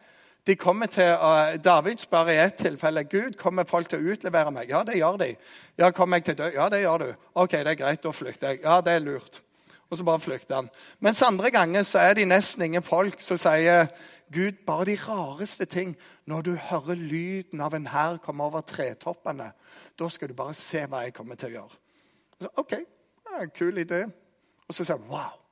de 0.47 0.57
kommer 0.57 0.87
til, 0.87 1.11
uh, 1.11 1.57
David 1.65 1.99
spør 1.99 2.31
i 2.31 2.39
ett 2.39 2.55
tilfelle 2.61 3.05
Gud, 3.05 3.35
kommer 3.39 3.65
folk 3.67 3.89
til 3.91 3.99
å 3.99 4.13
utlevere 4.15 4.53
meg. 4.55 4.71
Ja, 4.71 4.85
det 4.87 4.99
gjør 5.01 5.19
de. 5.23 5.33
Ja, 5.79 5.91
kommer 5.91 6.21
jeg 6.21 6.29
til 6.29 6.39
dø? 6.39 6.51
Ja, 6.55 6.69
det 6.71 6.85
gjør 6.85 7.03
du. 7.03 7.09
Ok, 7.35 7.57
det 7.59 7.73
er 7.73 7.81
greit, 7.81 8.03
da 8.05 8.13
flykter 8.15 8.55
jeg. 8.55 8.63
Ja, 8.63 8.81
det 8.81 8.95
er 8.95 9.03
lurt. 9.03 9.41
Og 9.91 9.99
så 9.99 10.05
bare 10.05 10.21
flykter 10.21 10.55
han. 10.55 10.69
Mens 11.03 11.23
andre 11.23 11.51
ganger 11.51 11.83
så 11.87 11.99
er 12.03 12.15
de 12.19 12.27
nesten 12.27 12.65
ingen 12.67 12.83
folk 12.83 13.21
som 13.23 13.39
sier 13.39 13.87
Gud, 14.35 14.63
bare 14.67 14.89
de 14.89 14.97
rareste 14.99 15.65
ting. 15.65 15.97
Når 16.27 16.43
du 16.43 16.53
hører 16.59 16.99
lyden 16.99 17.63
av 17.63 17.75
en 17.75 17.87
hær 17.87 18.19
komme 18.23 18.45
over 18.45 18.67
tretoppene, 18.67 19.53
da 19.99 20.09
skal 20.11 20.31
du 20.31 20.35
bare 20.35 20.55
se 20.59 20.83
hva 20.91 21.05
jeg 21.07 21.15
kommer 21.15 21.39
til 21.39 21.53
å 21.53 21.59
gjøre. 21.61 21.83
Så, 22.43 22.53
OK, 22.63 22.73
ja, 23.31 23.47
kul 23.55 23.79
idé. 23.83 24.03
Og 24.67 24.75
så 24.75 24.83
sier 24.83 24.97
jeg 24.99 25.11
wow. 25.11 25.46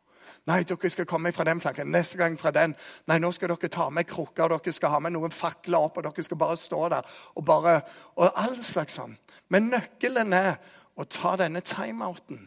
Nei, 0.46 0.62
dere 0.68 0.90
skal 0.92 1.06
komme 1.08 1.32
fra 1.32 1.44
den 1.48 1.60
planken. 1.60 1.88
Neste 1.88 2.18
gang 2.20 2.34
fra 2.40 2.50
den. 2.52 2.74
Nei, 3.08 3.18
nå 3.18 3.30
skal 3.32 3.48
dere 3.54 3.68
ta 3.72 3.88
med 3.88 4.04
krukker, 4.04 4.44
og 4.52 4.64
dere 4.64 4.76
skal 4.76 4.92
ha 4.92 4.98
med 5.00 5.14
noen 5.14 5.32
fakler 5.32 5.86
opp, 5.86 5.96
og 5.96 6.04
dere 6.04 6.24
skal 6.26 6.40
bare 6.40 6.56
stå 6.60 6.88
der. 6.92 7.14
Og 7.34 7.44
bare, 7.48 7.78
og 8.16 8.28
all 8.42 8.58
slags 8.64 8.98
sånn. 9.00 9.16
Men 9.48 9.70
nøkkelen 9.72 10.36
er 10.36 10.58
å 11.00 11.06
ta 11.08 11.36
denne 11.40 11.64
timeouten. 11.64 12.42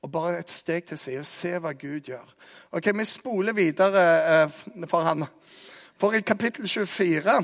Og 0.00 0.12
bare 0.12 0.38
et 0.40 0.52
steg 0.52 0.84
til 0.88 0.98
side 1.00 1.24
og 1.24 1.28
se 1.28 1.54
hva 1.60 1.72
Gud 1.76 2.08
gjør. 2.08 2.36
Ok, 2.72 2.92
Vi 2.96 3.04
spoler 3.04 3.52
videre 3.52 4.04
eh, 4.44 4.60
for 4.88 5.04
han. 5.04 5.26
For 6.00 6.16
i 6.16 6.20
kapittel 6.20 6.68
24 6.68 7.40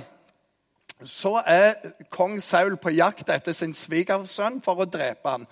så 1.04 1.42
er 1.46 1.74
kong 2.08 2.38
Saul 2.40 2.78
på 2.80 2.94
jakt 2.96 3.28
etter 3.28 3.52
sin 3.52 3.74
svigersønn 3.76 4.62
for 4.64 4.80
å 4.80 4.88
drepe 4.88 5.28
ham. 5.28 5.44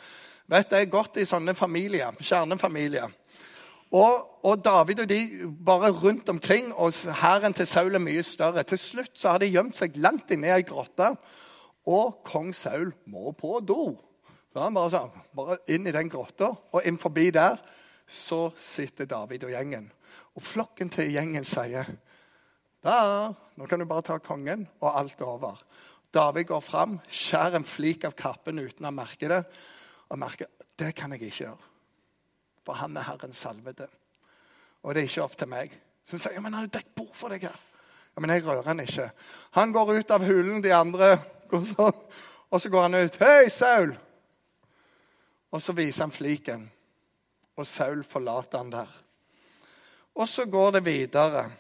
Vet, 0.49 0.71
Det 0.71 0.81
er 0.81 0.93
godt 0.93 1.17
i 1.17 1.25
sånne 1.29 1.55
familier, 1.55 2.13
kjernefamilier. 2.21 3.13
Og, 3.95 4.15
og, 4.43 4.59
David 4.65 5.05
og 5.05 5.09
de 5.09 5.21
bare 5.67 5.93
rundt 5.95 6.29
omkring, 6.29 6.73
og 6.75 6.93
hæren 7.21 7.55
til 7.55 7.67
Saul 7.67 7.95
er 7.95 8.03
mye 8.03 8.23
større. 8.27 8.65
Til 8.67 8.79
slutt 8.79 9.13
så 9.21 9.35
har 9.35 9.43
de 9.43 9.53
gjemt 9.53 9.79
seg 9.79 9.99
langt 10.03 10.33
inne 10.35 10.51
i 10.51 10.55
ei 10.57 10.65
grotte, 10.67 11.13
og 11.87 12.25
kong 12.27 12.51
Saul 12.57 12.91
må 13.07 13.31
på 13.39 13.61
do. 13.63 13.95
Så 14.51 14.63
han 14.63 14.75
bare, 14.75 14.91
så, 14.91 15.05
bare 15.37 15.61
inn 15.71 15.87
i 15.87 15.95
den 15.95 16.11
grotta, 16.11 16.51
og 16.73 16.89
inn 16.89 16.99
forbi 16.99 17.29
der 17.35 17.61
så 18.07 18.49
sitter 18.61 19.07
David 19.09 19.47
og 19.47 19.55
gjengen. 19.55 19.87
Og 20.35 20.43
flokken 20.43 20.91
til 20.93 21.13
gjengen 21.15 21.47
sier 21.47 21.95
da, 22.85 23.31
nå 23.57 23.65
kan 23.65 23.81
du 23.81 23.87
bare 23.89 24.05
ta 24.05 24.19
kongen, 24.21 24.67
og 24.83 24.91
alt 24.91 25.23
er 25.23 25.31
over. 25.31 25.63
David 26.13 26.51
går 26.51 26.61
fram, 26.61 26.99
skjærer 27.09 27.57
en 27.57 27.65
flik 27.65 28.05
av 28.05 28.13
kappen 28.19 28.61
uten 28.61 28.91
å 28.91 28.93
merke 28.93 29.31
det, 29.31 29.41
og 30.11 30.21
merker 30.21 30.51
det 30.77 30.91
kan 30.99 31.15
jeg 31.15 31.23
ikke 31.25 31.47
gjøre. 31.47 31.74
For 32.65 32.81
han 32.81 32.97
er 32.97 33.07
Herrens 33.09 33.43
salvede. 33.45 33.89
Og 34.83 34.95
det 34.95 35.03
er 35.03 35.09
ikke 35.09 35.25
opp 35.25 35.37
til 35.37 35.49
meg. 35.49 35.75
Så 36.09 36.19
sier 36.19 36.37
ja, 36.37 36.43
men 36.45 36.53
han 36.53 36.67
har 36.67 36.73
dekket 36.73 36.97
bord 36.97 37.15
for 37.17 37.33
deg 37.33 37.47
her. 37.49 37.61
Ja, 38.15 38.21
Men 38.21 38.31
jeg 38.31 38.45
rører 38.47 38.67
han 38.67 38.81
ikke. 38.81 39.11
Han 39.57 39.73
går 39.73 39.95
ut 39.99 40.11
av 40.11 40.25
hulen, 40.25 40.63
de 40.63 40.73
andre 40.75 41.17
går 41.51 41.65
sånn. 41.73 42.03
Og 42.51 42.61
så 42.61 42.71
går 42.71 42.83
han 42.83 42.95
ut. 42.95 43.17
'Hei, 43.19 43.49
Saul!' 43.49 43.97
Og 45.51 45.63
så 45.63 45.73
viser 45.73 46.05
han 46.05 46.13
fliken. 46.13 46.71
Og 47.57 47.67
Saul 47.67 48.05
forlater 48.05 48.59
han 48.59 48.71
der. 48.71 48.91
Og 50.15 50.29
så 50.29 50.47
går 50.47 50.71
det 50.71 50.85
videre. 50.85 51.51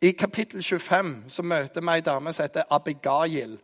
I 0.00 0.12
kapittel 0.12 0.62
25 0.62 1.24
så 1.28 1.42
møter 1.42 1.80
vi 1.80 1.92
ei 1.92 2.00
dame 2.00 2.32
som 2.32 2.44
heter 2.44 2.70
Abigail. 2.70 3.58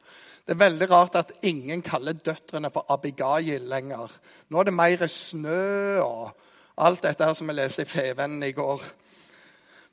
Det 0.47 0.55
er 0.55 0.63
veldig 0.63 0.87
rart 0.93 1.17
at 1.19 1.33
ingen 1.43 1.81
kaller 1.83 2.15
døtrene 2.15 2.71
for 2.71 2.87
Abigail 2.95 3.65
lenger. 3.67 4.13
Nå 4.47 4.61
er 4.61 4.69
det 4.69 4.75
mer 4.79 5.03
snø 5.11 5.99
og 6.05 6.29
alt 6.79 7.03
dette 7.03 7.27
her 7.27 7.35
som 7.35 7.51
vi 7.51 7.57
leser 7.57 7.83
i 7.83 7.91
Fevennen 7.91 8.45
i 8.47 8.53
går. 8.55 8.85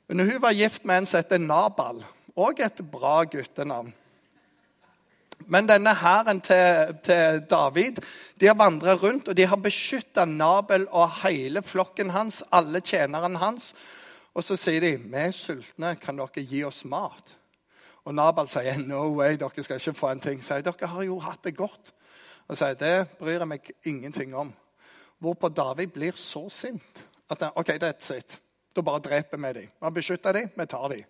Men 0.06 0.22
hun 0.28 0.38
var 0.42 0.54
gift 0.54 0.86
med 0.86 1.00
en 1.00 1.10
som 1.10 1.18
heter 1.18 1.42
Nabal. 1.42 2.04
Òg 2.38 2.62
et 2.62 2.84
bra 2.92 3.24
guttenavn. 3.26 3.90
Men 5.50 5.66
denne 5.66 5.90
hæren 5.98 6.40
til, 6.40 6.94
til, 7.02 7.42
David 7.50 7.98
de 8.40 8.46
har 8.46 8.54
vandra 8.54 8.94
rundt 8.94 9.28
og 9.28 9.36
de 9.36 9.46
har 9.50 9.58
beskytta 9.60 10.24
Nabel 10.24 10.86
og 10.90 11.18
hele 11.24 11.62
flokken 11.66 12.14
hans, 12.14 12.44
alle 12.52 12.80
tjenerne 12.80 13.42
hans. 13.42 13.72
Og 14.34 14.44
så 14.44 14.56
sier 14.56 14.80
de, 14.80 14.96
'Vi 14.98 15.18
er 15.18 15.30
sultne. 15.30 15.96
Kan 15.96 16.16
dere 16.16 16.46
gi 16.46 16.64
oss 16.64 16.84
mat?' 16.84 17.34
Og 18.04 18.14
Nabal 18.14 18.48
sier, 18.48 18.78
'No 18.78 19.14
way, 19.14 19.36
dere 19.36 19.62
skal 19.62 19.76
ikke 19.76 19.94
få 19.94 20.10
en 20.10 20.20
ting.' 20.20 20.44
Sier, 20.44 20.60
'Dere 20.60 20.86
har 20.86 21.02
jo 21.02 21.18
hatt 21.18 21.44
det 21.44 21.56
godt.' 21.56 21.92
Og 22.48 22.56
sier, 22.56 22.74
'Det 22.74 23.08
bryr 23.18 23.38
jeg 23.38 23.48
meg 23.48 23.70
ingenting 23.84 24.34
om.' 24.36 24.54
Hvorpå 25.18 25.48
David 25.48 25.86
blir 25.86 26.12
så 26.12 26.48
sint 26.48 27.06
at 27.30 27.42
han, 27.42 27.50
OK, 27.56 27.70
that's 27.70 28.16
it. 28.16 28.40
Da 28.76 28.80
bare 28.80 29.00
dreper 29.00 29.36
vi 29.36 29.60
dem. 29.60 29.68
Vi 29.84 29.90
beskytter 29.94 30.32
dem, 30.32 30.50
vi 30.56 30.66
tar 30.66 30.88
dem. 30.88 31.04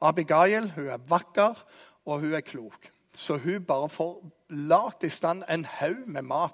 Abigail 0.00 0.70
hun 0.70 0.86
er 0.86 0.98
vakker, 1.08 1.64
og 2.06 2.20
hun 2.20 2.34
er 2.34 2.40
klok. 2.40 2.90
Så 3.12 3.36
hun 3.36 3.64
bare 3.64 3.88
får 3.88 4.30
lagd 4.50 5.04
i 5.04 5.08
stand 5.08 5.42
en 5.48 5.64
haug 5.64 6.06
med 6.06 6.22
mat 6.22 6.52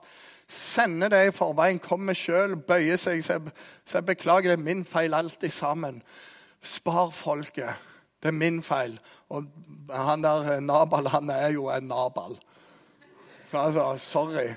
sender 0.49 1.09
det 1.09 1.27
i 1.29 1.35
forveien, 1.35 1.79
kommer 1.79 2.17
sjøl, 2.17 2.57
bøyer 2.57 2.99
seg, 3.01 3.23
så 3.25 3.99
jeg 3.99 4.07
beklager, 4.07 4.53
det 4.55 4.59
er 4.59 4.65
min 4.65 4.85
feil 4.85 5.15
alltid 5.15 5.53
sammen. 5.53 6.03
Spar 6.63 7.11
folket. 7.11 7.75
Det 8.25 8.31
er 8.33 8.37
min 8.41 8.63
feil. 8.65 8.95
Og 9.29 9.45
han 9.93 10.23
der 10.25 10.61
Nabal, 10.65 11.11
han 11.13 11.31
er 11.31 11.51
jo 11.53 11.67
en 11.69 11.91
Nabal. 11.91 12.39
Altså, 13.53 13.97
sorry. 14.01 14.55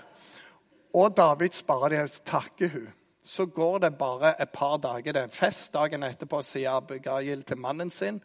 Og 0.96 1.18
David 1.18 1.52
sparer 1.52 1.92
de, 1.92 2.08
takker 2.26 2.72
hun. 2.72 2.88
Så 3.24 3.46
går 3.46 3.80
det 3.84 3.98
bare 4.00 4.32
et 4.42 4.50
par 4.56 4.78
dager. 4.78 5.12
Det 5.12 5.22
er 5.22 5.36
fest 5.36 5.74
dagen 5.74 6.04
etterpå, 6.08 6.40
sier 6.48 6.78
Abigail 6.80 7.44
til 7.44 7.60
mannen 7.60 7.92
sin. 7.92 8.22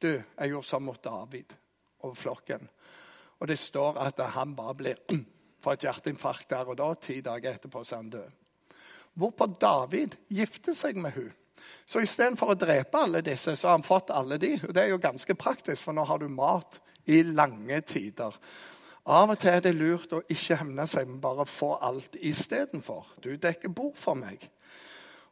Du, 0.00 0.08
jeg 0.16 0.48
gjorde 0.48 0.70
sånn 0.70 0.86
mot 0.88 1.04
David 1.04 1.52
og 2.08 2.16
flokken. 2.16 2.64
Og 3.36 3.52
det 3.52 3.58
står 3.60 4.00
at 4.00 4.24
han 4.32 4.56
bare 4.56 4.78
blir 4.80 5.02
for 5.60 5.76
et 5.76 5.84
hjerteinfarkt 5.84 6.48
der 6.56 6.72
og 6.72 6.80
da. 6.80 6.88
Ti 6.96 7.20
dager 7.20 7.52
etterpå 7.52 7.84
så 7.84 7.98
er 7.98 8.00
han 8.00 8.14
død. 8.16 8.78
Hvorpå 9.12 9.52
David 9.60 10.16
gifter 10.32 10.72
seg 10.72 10.96
med 11.04 11.20
hun. 11.20 11.34
Så 11.86 12.02
istedenfor 12.02 12.54
å 12.54 12.58
drepe 12.58 12.98
alle 12.98 13.22
disse, 13.24 13.56
så 13.56 13.68
har 13.68 13.78
han 13.78 13.86
fått 13.86 14.10
alle 14.14 14.38
de. 14.42 14.54
Og 14.66 14.74
det 14.74 14.82
er 14.84 14.94
jo 14.94 15.02
ganske 15.02 15.34
praktisk, 15.38 15.82
for 15.84 15.96
nå 15.96 16.06
har 16.08 16.22
du 16.22 16.28
mat 16.28 16.80
i 17.06 17.22
lange 17.22 17.80
tider. 17.86 18.34
Av 19.06 19.30
og 19.30 19.38
til 19.38 19.52
er 19.54 19.62
det 19.62 19.76
lurt 19.76 20.12
å 20.16 20.24
ikke 20.26 20.58
hevne 20.58 20.86
seg, 20.90 21.06
men 21.06 21.22
bare 21.22 21.46
få 21.46 21.76
alt 21.78 22.18
istedenfor. 22.18 23.06
Du 23.22 23.36
dekker 23.38 23.70
bord 23.70 23.94
for 23.98 24.18
meg. 24.18 24.48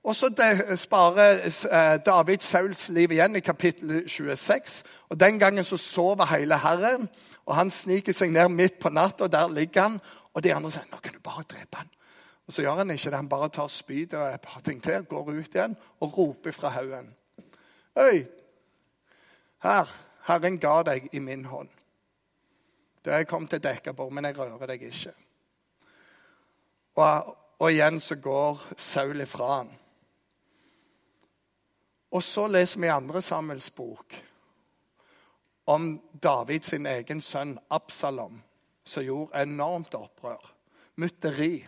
Og 0.04 0.12
så 0.16 0.28
sparer 0.76 1.40
eh, 1.48 1.96
David 2.04 2.42
Sauls 2.44 2.90
liv 2.92 3.12
igjen 3.16 3.36
i 3.36 3.40
kapittel 3.40 4.02
26. 4.08 4.82
og 5.08 5.20
Den 5.20 5.38
gangen 5.40 5.64
så 5.64 5.78
sover 5.80 6.28
hele 6.28 6.58
Herren, 6.60 7.08
og 7.46 7.56
han 7.56 7.70
sniker 7.72 8.12
seg 8.12 8.30
ned 8.32 8.52
midt 8.52 8.78
på 8.78 8.92
natta, 8.92 9.24
og 9.24 9.32
der 9.32 9.48
ligger 9.48 9.88
han. 9.88 9.98
Og 10.34 10.44
de 10.44 10.52
andre 10.54 10.70
sier 10.74 10.86
nå 10.92 11.00
kan 11.00 11.16
du 11.16 11.22
bare 11.24 11.46
drepe 11.48 11.80
han. 11.80 11.90
Og 12.46 12.52
Så 12.52 12.62
gjør 12.62 12.74
han 12.74 12.90
ikke 12.90 13.10
det. 13.10 13.16
Han 13.16 13.28
bare 13.28 13.48
tar 13.48 13.68
spydet 13.68 14.18
og 14.18 14.34
et 14.34 14.40
par 14.40 14.60
ting 14.60 14.82
til, 14.82 15.04
går 15.04 15.30
ut 15.30 15.54
igjen 15.54 15.76
og 16.00 16.18
roper 16.18 16.52
fra 16.52 16.68
haugen. 16.68 17.14
Øy, 17.98 18.24
her, 19.62 19.88
Herren 20.26 20.58
ga 20.58 20.82
deg 20.82 21.08
i 21.12 21.18
min 21.18 21.44
hånd. 21.44 21.68
Du 23.04 23.10
er 23.10 23.24
kommet 23.24 23.50
til 23.50 23.62
Dekkabor, 23.62 24.10
men 24.10 24.24
jeg 24.24 24.38
rører 24.38 24.66
deg 24.66 24.82
ikke. 24.82 25.12
Og, 26.96 27.36
og 27.58 27.72
igjen 27.72 28.00
så 28.00 28.16
går 28.16 28.62
Saul 28.76 29.20
ifra 29.20 29.56
han. 29.56 29.72
Og 32.10 32.22
så 32.22 32.46
leser 32.48 32.80
vi 32.80 32.86
i 32.86 32.94
andre 32.94 33.22
Samuels 33.22 33.70
bok 33.70 34.14
om 35.66 35.94
Davids 36.22 36.72
egen 36.72 37.20
sønn 37.20 37.56
Absalom 37.70 38.42
som 38.84 39.02
gjorde 39.02 39.42
enormt 39.42 39.94
opprør. 39.94 40.52
Mytteri. 40.96 41.66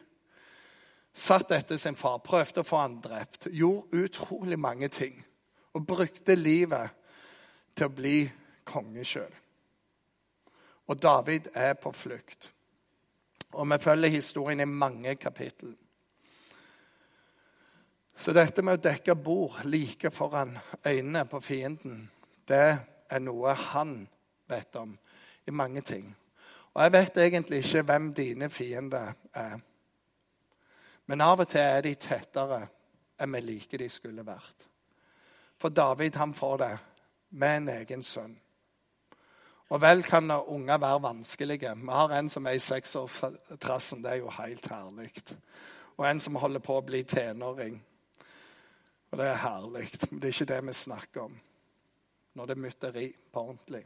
Satt 1.16 1.50
etter 1.56 1.78
sin 1.80 1.96
far, 1.96 2.18
prøvde 2.20 2.60
å 2.60 2.66
få 2.66 2.82
han 2.82 2.98
drept. 3.00 3.48
Gjorde 3.48 4.04
utrolig 4.04 4.58
mange 4.60 4.90
ting. 4.92 5.16
Og 5.72 5.86
brukte 5.88 6.34
livet 6.36 6.92
til 7.76 7.88
å 7.88 7.94
bli 7.96 8.18
konge 8.68 9.04
sjøl. 9.04 9.32
Og 10.86 11.00
David 11.00 11.48
er 11.54 11.72
på 11.80 11.92
flukt. 11.96 12.50
Og 13.56 13.64
vi 13.70 13.78
følger 13.80 14.12
historien 14.12 14.60
i 14.60 14.68
mange 14.68 15.14
kapittel. 15.16 15.72
Så 18.16 18.32
dette 18.36 18.64
med 18.64 18.76
å 18.76 18.84
dekke 18.84 19.16
bord 19.16 19.64
like 19.64 20.10
foran 20.12 20.52
øynene 20.84 21.24
på 21.28 21.40
fienden, 21.40 22.10
det 22.48 22.76
er 23.08 23.24
noe 23.24 23.54
han 23.72 23.98
vet 24.48 24.76
om 24.76 24.92
i 25.46 25.54
mange 25.54 25.80
ting. 25.80 26.08
Og 26.74 26.82
jeg 26.82 26.92
vet 26.92 27.18
egentlig 27.24 27.62
ikke 27.64 27.84
hvem 27.88 28.12
dine 28.16 28.50
fiender 28.52 29.12
er. 29.32 29.56
Men 31.06 31.22
av 31.22 31.40
og 31.44 31.50
til 31.50 31.62
er 31.62 31.84
de 31.86 31.94
tettere 31.94 32.64
enn 33.22 33.36
vi 33.36 33.42
liker 33.44 33.80
de 33.80 33.88
skulle 33.90 34.24
vært. 34.26 34.66
For 35.56 35.72
David 35.72 36.18
han 36.20 36.34
får 36.36 36.58
det 36.62 36.72
med 37.40 37.56
en 37.56 37.68
egen 37.76 38.02
sønn. 38.04 38.34
Og 39.66 39.80
vel 39.82 40.04
kan 40.06 40.30
unger 40.30 40.78
være 40.78 41.02
vanskelige. 41.02 41.72
Vi 41.74 41.90
har 41.90 42.12
en 42.14 42.28
som 42.30 42.46
er 42.46 42.54
i 42.54 42.62
seksårstrassen. 42.62 44.02
Det 44.02 44.12
er 44.12 44.20
jo 44.22 44.30
helt 44.30 44.68
herlig. 44.70 45.10
Og 45.96 46.06
en 46.06 46.20
som 46.20 46.38
holder 46.38 46.62
på 46.62 46.76
å 46.78 46.84
bli 46.86 47.02
tenåring. 47.02 47.80
Og 49.10 49.18
det 49.18 49.26
er 49.26 49.42
herlig. 49.42 49.88
Men 50.10 50.20
det 50.20 50.28
er 50.28 50.36
ikke 50.36 50.52
det 50.52 50.62
vi 50.68 50.80
snakker 50.84 51.26
om 51.26 51.38
når 52.36 52.46
det 52.46 52.52
er 52.52 52.60
mytteri 52.60 53.06
på 53.32 53.40
ordentlig. 53.40 53.82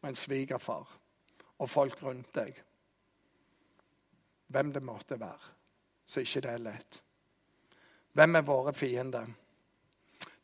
Med 0.00 0.14
en 0.14 0.18
svigerfar 0.18 0.88
og 1.58 1.70
folk 1.70 2.02
rundt 2.02 2.32
deg. 2.34 2.56
Hvem 4.48 4.72
det 4.72 4.82
måtte 4.82 5.20
være. 5.20 5.55
Så 6.06 6.20
ikke 6.20 6.40
det 6.40 6.50
er 6.50 6.62
lett. 6.62 7.02
Hvem 8.16 8.36
er 8.36 8.46
våre 8.46 8.72
fiender? 8.72 9.26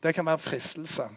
Det 0.03 0.13
kan 0.15 0.25
være 0.25 0.37
fristelse. 0.37 1.07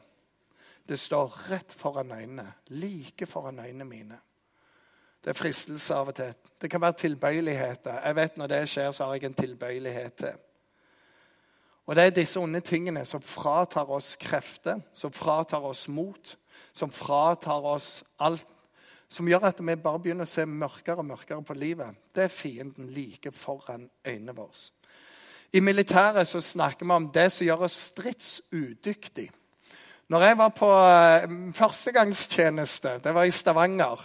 Det 0.88 0.98
står 0.98 1.50
rett 1.50 1.72
foran 1.72 2.12
øynene, 2.12 2.52
like 2.68 3.26
foran 3.26 3.58
øynene 3.58 3.84
mine. 3.84 4.18
Det 5.24 5.30
er 5.30 5.38
fristelse 5.38 5.94
av 5.94 6.08
og 6.08 6.14
til. 6.14 6.34
Det 6.62 6.70
kan 6.70 6.80
være 6.80 6.92
tilbøyeligheter. 6.92 8.00
Jeg 8.06 8.16
vet 8.16 8.36
Når 8.36 8.46
det 8.46 8.68
skjer, 8.68 8.90
så 8.90 9.04
har 9.04 9.14
jeg 9.14 9.24
en 9.24 9.34
tilbøyelighet 9.34 10.14
til. 10.14 10.32
Og 11.86 11.96
Det 11.96 12.04
er 12.04 12.10
disse 12.10 12.40
onde 12.40 12.60
tingene 12.60 13.04
som 13.04 13.22
fratar 13.22 13.90
oss 13.90 14.16
krefter, 14.16 14.80
som 14.94 15.12
fratar 15.12 15.58
oss 15.58 15.88
mot, 15.88 16.38
som 16.72 16.90
fratar 16.92 17.60
oss 17.62 18.04
alt 18.18 18.46
som 19.08 19.28
gjør 19.28 19.46
at 19.48 19.60
vi 19.62 19.76
bare 19.78 20.00
begynner 20.02 20.26
å 20.26 20.30
se 20.30 20.44
mørkere 20.46 21.02
og 21.02 21.08
mørkere 21.10 21.42
på 21.46 21.54
livet. 21.54 21.94
Det 22.14 22.26
er 22.26 22.32
fienden 22.32 22.90
like 22.94 23.32
foran 23.32 23.88
øynene 24.06 24.34
våre. 24.36 24.70
I 25.52 25.60
militæret 25.60 26.28
så 26.28 26.40
snakker 26.40 26.86
vi 26.86 26.92
om 26.92 27.08
det 27.14 27.30
som 27.32 27.46
gjør 27.46 27.66
oss 27.68 27.78
stridsudyktig. 27.92 29.30
Når 30.08 30.22
jeg 30.22 30.38
var 30.38 30.52
på 30.54 30.68
eh, 30.70 31.30
førstegangstjeneste, 31.54 32.98
det 33.04 33.14
var 33.14 33.24
i 33.26 33.34
Stavanger, 33.34 34.02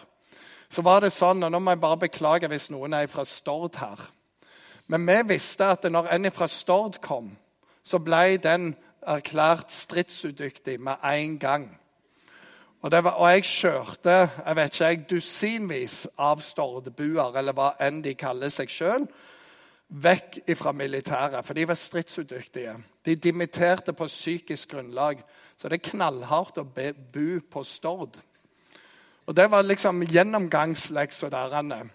så 0.70 0.82
var 0.82 1.02
det 1.04 1.12
sånn 1.14 1.44
og 1.44 1.52
Nå 1.52 1.60
må 1.60 1.74
jeg 1.74 1.82
bare 1.82 2.04
beklage 2.06 2.50
hvis 2.50 2.70
noen 2.72 2.96
er 2.96 3.10
fra 3.12 3.26
Stord 3.28 3.76
her. 3.82 4.00
Men 4.88 5.06
vi 5.08 5.18
visste 5.34 5.68
at 5.74 5.86
når 5.90 6.10
en 6.16 6.32
fra 6.34 6.48
Stord 6.48 7.02
kom, 7.04 7.34
så 7.84 8.00
ble 8.00 8.38
den 8.42 8.74
erklært 9.02 9.74
stridsudyktig 9.74 10.80
med 10.80 11.02
en 11.04 11.38
gang. 11.42 11.68
Og, 12.82 12.92
var, 12.92 13.12
og 13.12 13.30
jeg 13.30 13.44
kjørte 13.46 14.16
jeg 14.46 14.56
vet 14.58 14.80
ikke, 14.80 15.06
dusinvis 15.10 15.98
av 16.18 16.42
stordbuer, 16.42 17.38
eller 17.38 17.54
hva 17.54 17.76
enn 17.82 18.02
de 18.02 18.16
kaller 18.18 18.50
seg 18.50 18.74
sjøl, 18.74 19.06
vekk 19.92 20.40
fra 20.58 20.72
militæret, 20.74 21.46
for 21.46 21.54
de 21.54 21.68
var 21.68 21.78
stridsudyktige. 21.78 22.74
De 23.06 23.16
dimitterte 23.16 23.94
på 23.94 24.08
psykisk 24.08 24.72
grunnlag. 24.72 25.22
Så 25.58 25.70
det 25.70 25.82
er 25.82 25.90
knallhardt 25.92 26.58
å 26.58 26.66
bo 26.66 27.40
på 27.52 27.64
Stord. 27.68 28.18
Og 29.28 29.36
Det 29.36 29.52
var 29.52 29.62
liksom 29.64 30.02
gjennomgangsleksa 30.04 31.30
deres. 31.30 31.92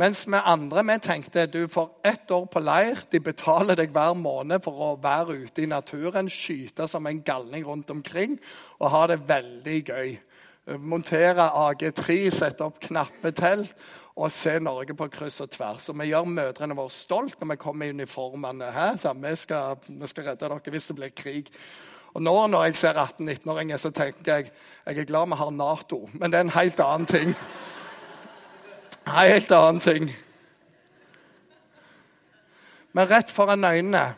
Mens 0.00 0.22
vi 0.24 0.38
andre 0.40 0.82
vi 0.88 0.94
tenkte 1.04 1.46
du 1.46 1.66
får 1.68 1.90
ett 2.02 2.30
år 2.30 2.46
på 2.48 2.60
leir. 2.64 3.00
De 3.12 3.20
betaler 3.20 3.76
deg 3.76 3.90
hver 3.92 4.14
måned 4.16 4.64
for 4.64 4.78
å 4.80 4.92
være 5.02 5.36
ute 5.44 5.66
i 5.66 5.68
naturen, 5.68 6.30
skyte 6.32 6.86
som 6.88 7.06
en 7.06 7.20
galning 7.20 7.66
rundt 7.66 7.90
omkring 7.92 8.38
og 8.78 8.88
ha 8.94 9.02
det 9.10 9.18
veldig 9.28 9.80
gøy. 9.90 10.14
Montere 10.80 11.44
AG3, 11.44 12.16
sette 12.32 12.64
opp 12.64 12.78
knappetelt 12.86 13.74
og 14.16 14.32
se 14.32 14.54
Norge 14.62 14.96
på 14.96 15.10
kryss 15.12 15.42
og 15.44 15.50
tvers. 15.52 15.90
Og 15.90 15.98
Vi 16.00 16.08
gjør 16.08 16.24
mødrene 16.24 16.76
våre 16.78 16.94
stolt 16.94 17.36
når 17.40 17.52
vi 17.52 17.60
kommer 17.60 17.86
i 17.86 17.92
uniformene. 17.92 18.72
Vi 18.96 19.36
skal, 19.36 19.76
vi 19.88 20.08
skal 20.08 20.30
redde 20.30 20.48
dere 20.48 20.72
hvis 20.72 20.88
det 20.88 20.96
blir 20.96 21.12
krig. 21.12 21.52
Og 22.14 22.24
nå 22.24 22.34
når 22.46 22.70
jeg 22.70 22.80
ser 22.80 22.96
18-19-åringer, 22.96 23.76
så 23.76 23.92
tenker 23.92 24.32
jeg 24.38 24.50
jeg 24.86 24.98
er 24.98 25.08
glad 25.08 25.28
vi 25.28 25.40
har 25.40 25.52
Nato. 25.52 26.06
Men 26.12 26.32
det 26.32 26.38
er 26.38 26.48
en 26.48 26.56
helt 26.56 26.80
annen 26.80 27.06
ting. 27.06 27.36
Helt 29.06 29.52
annen 29.52 29.80
ting. 29.80 30.10
Men 32.92 33.10
rett 33.10 33.30
foran 33.30 33.64
øynene 33.64 34.14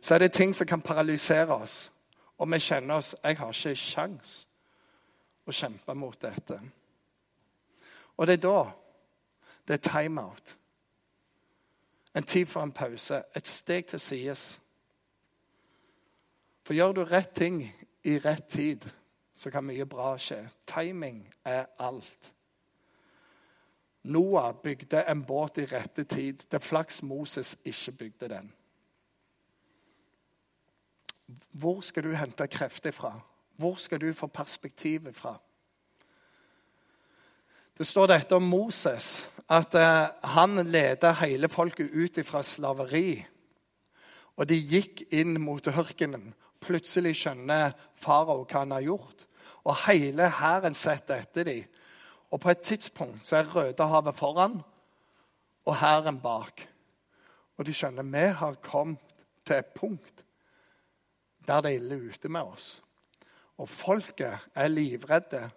så 0.00 0.14
er 0.14 0.18
det 0.18 0.32
ting 0.32 0.54
som 0.54 0.66
kan 0.66 0.80
paralysere 0.80 1.54
oss. 1.54 1.90
Og 2.38 2.52
vi 2.52 2.58
kjenner 2.58 2.94
oss 2.94 3.16
Jeg 3.22 3.38
har 3.38 3.52
ikke 3.52 3.74
kjangs 3.74 4.46
å 5.46 5.52
kjempe 5.52 5.94
mot 5.94 6.16
dette. 6.22 6.60
Og 8.16 8.26
det 8.26 8.38
er 8.38 8.44
da 8.44 8.70
det 9.68 9.74
er 9.74 9.90
timeout. 9.90 10.56
En 12.14 12.22
tid 12.22 12.46
for 12.46 12.62
en 12.62 12.72
pause. 12.72 13.22
Et 13.36 13.48
steg 13.48 13.86
til 13.86 14.00
sides. 14.00 14.60
For 16.62 16.74
gjør 16.74 16.92
du 16.92 17.04
rett 17.04 17.30
ting 17.34 17.62
i 18.04 18.18
rett 18.18 18.48
tid, 18.48 18.88
så 19.34 19.50
kan 19.50 19.64
mye 19.64 19.86
bra 19.86 20.16
skje. 20.18 20.40
Timing 20.66 21.22
er 21.44 21.66
alt. 21.78 22.32
Noah 24.02 24.54
bygde 24.62 25.02
en 25.08 25.24
båt 25.24 25.58
i 25.58 25.66
rette 25.68 26.04
tid. 26.04 26.46
Det 26.48 26.56
er 26.56 26.64
flaks 26.64 27.02
Moses 27.02 27.56
ikke 27.64 27.92
bygde 27.92 28.28
den. 28.28 28.52
Hvor 31.52 31.80
skal 31.80 32.04
du 32.04 32.14
hente 32.16 32.46
krefter 32.46 32.90
fra? 32.90 33.12
Hvor 33.56 33.76
skal 33.76 34.00
du 34.00 34.12
få 34.12 34.26
perspektivet 34.26 35.16
fra? 35.16 35.36
Det 37.78 37.86
står 37.86 38.06
dette 38.06 38.36
om 38.36 38.44
Moses, 38.44 39.30
at 39.48 39.74
eh, 39.74 40.08
han 40.34 40.66
ledet 40.68 41.16
hele 41.22 41.48
folket 41.48 41.90
ut 41.92 42.18
fra 42.26 42.42
slaveri. 42.42 43.22
Og 44.36 44.48
de 44.48 44.56
gikk 44.56 45.06
inn 45.12 45.38
mot 45.40 45.64
ørkenen. 45.68 46.34
Plutselig 46.60 47.14
skjønner 47.22 47.72
farao 47.96 48.44
hva 48.44 48.62
han 48.62 48.74
har 48.76 48.84
gjort. 48.84 49.24
Og 49.64 49.76
hele 49.86 50.28
hæren 50.28 50.76
setter 50.76 51.24
etter 51.24 51.48
dem. 51.48 51.64
Og 52.30 52.40
på 52.40 52.50
et 52.50 52.58
tidspunkt 52.58 53.26
så 53.26 53.36
er 53.36 53.48
Rødehavet 53.56 54.14
foran 54.14 54.60
og 55.64 55.76
hæren 55.76 56.20
bak. 56.20 56.68
Og 57.58 57.66
de 57.66 57.74
skjønner 57.74 58.06
vi 58.06 58.26
har 58.38 58.54
kommet 58.62 58.98
til 59.46 59.56
et 59.56 59.74
punkt 59.74 60.24
der 61.48 61.60
det 61.60 61.70
er 61.70 61.80
ille 61.80 61.96
ute 62.10 62.28
med 62.28 62.40
oss. 62.40 62.82
Og 63.58 63.68
folket 63.68 64.38
er 64.54 64.68
livredde. 64.68 65.50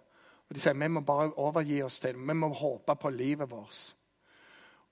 Og 0.48 0.54
De 0.54 0.60
sier 0.60 0.74
vi 0.74 0.88
må 0.88 1.00
bare 1.00 1.32
overgi 1.38 1.82
oss 1.82 1.98
til 2.00 2.16
Vi 2.16 2.34
må 2.34 2.48
håpe 2.48 2.96
på 2.96 3.10
livet 3.10 3.50
vårt. 3.50 3.94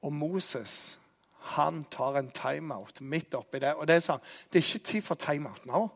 Og 0.03 0.12
Moses 0.12 0.99
han 1.42 1.85
tar 1.90 2.18
en 2.18 2.31
timeout 2.31 3.01
midt 3.01 3.35
oppi 3.35 3.59
det. 3.59 3.75
Og 3.75 3.87
Det 3.87 3.97
er 3.97 4.01
sånn, 4.01 4.23
det 4.53 4.61
er 4.61 4.68
ikke 4.68 4.87
tid 4.87 5.03
for 5.03 5.14
timeout 5.14 5.66
nå. 5.66 5.88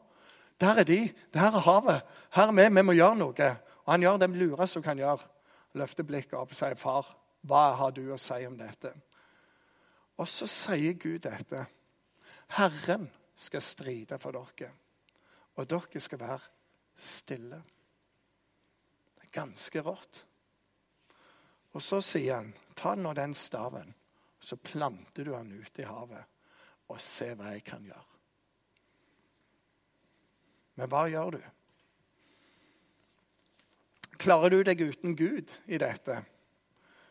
Der 0.60 0.80
er 0.80 0.84
de. 0.84 1.12
Der 1.34 1.40
er 1.46 1.62
havet. 1.62 2.02
Her 2.34 2.48
er 2.48 2.52
vi. 2.52 2.74
Vi 2.74 2.82
må 2.82 2.92
gjøre 2.92 3.16
noe. 3.16 3.50
Og 3.84 3.92
han 3.92 4.02
gjør 4.02 4.16
det 4.16 4.30
lureste 4.30 4.80
han 4.80 4.82
kan 4.82 4.98
gjøre 4.98 5.35
løfter 5.76 6.06
blikket 6.06 6.36
opp 6.38 6.54
og 6.54 6.58
sier, 6.58 6.74
'Far, 6.74 7.06
hva 7.46 7.74
har 7.76 7.92
du 7.92 8.06
å 8.12 8.18
si 8.18 8.46
om 8.46 8.56
dette?' 8.58 8.94
Og 10.16 10.28
så 10.28 10.46
sier 10.48 10.94
Gud 10.96 11.20
dette. 11.26 11.66
Herren 12.56 13.10
skal 13.36 13.60
stride 13.60 14.18
for 14.18 14.32
dere, 14.32 14.70
og 15.56 15.68
dere 15.68 16.00
skal 16.00 16.18
være 16.18 16.40
stille. 16.96 17.58
Det 19.14 19.26
er 19.26 19.34
ganske 19.42 19.82
rått. 19.84 20.24
Og 21.72 21.82
så 21.82 22.00
sier 22.00 22.34
han, 22.34 22.54
'Ta 22.74 22.94
nå 22.94 23.12
den 23.12 23.34
staven, 23.34 23.94
så 24.40 24.56
planter 24.56 25.24
du 25.24 25.32
den 25.32 25.52
ute 25.52 25.82
i 25.82 25.84
havet, 25.84 26.24
og 26.88 27.00
se 27.00 27.34
hva 27.34 27.52
jeg 27.52 27.64
kan 27.64 27.84
gjøre.' 27.84 28.16
Men 30.76 30.88
hva 30.88 31.06
gjør 31.08 31.30
du? 31.30 31.42
Klarer 34.18 34.50
du 34.50 34.62
deg 34.62 34.80
uten 34.80 35.16
Gud 35.16 35.52
i 35.66 35.78
dette? 35.78 36.22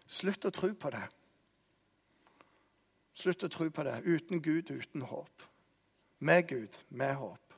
Slutt 0.08 0.46
å 0.46 0.54
tro 0.54 0.72
på 0.74 0.92
det. 0.94 1.06
Slutt 3.16 3.46
å 3.48 3.50
tro 3.50 3.70
på 3.72 3.86
det. 3.88 4.02
Uten 4.04 4.42
Gud, 4.42 4.72
uten 4.72 5.06
håp. 5.08 5.46
Med 6.20 6.48
Gud, 6.48 6.78
med 6.90 7.16
håp. 7.16 7.58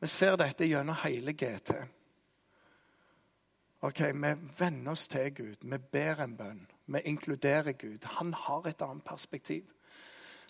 Vi 0.00 0.08
ser 0.08 0.36
dette 0.36 0.66
gjennom 0.68 0.96
hele 1.04 1.32
GT. 1.32 1.74
Ok, 3.84 4.00
Vi 4.00 4.34
venner 4.58 4.92
oss 4.92 5.08
til 5.08 5.34
Gud. 5.34 5.56
Vi 5.62 5.78
ber 5.78 6.22
en 6.22 6.36
bønn. 6.36 6.66
Vi 6.86 7.00
inkluderer 7.04 7.72
Gud. 7.72 8.04
Han 8.04 8.32
har 8.32 8.66
et 8.66 8.82
annet 8.82 9.04
perspektiv. 9.04 9.64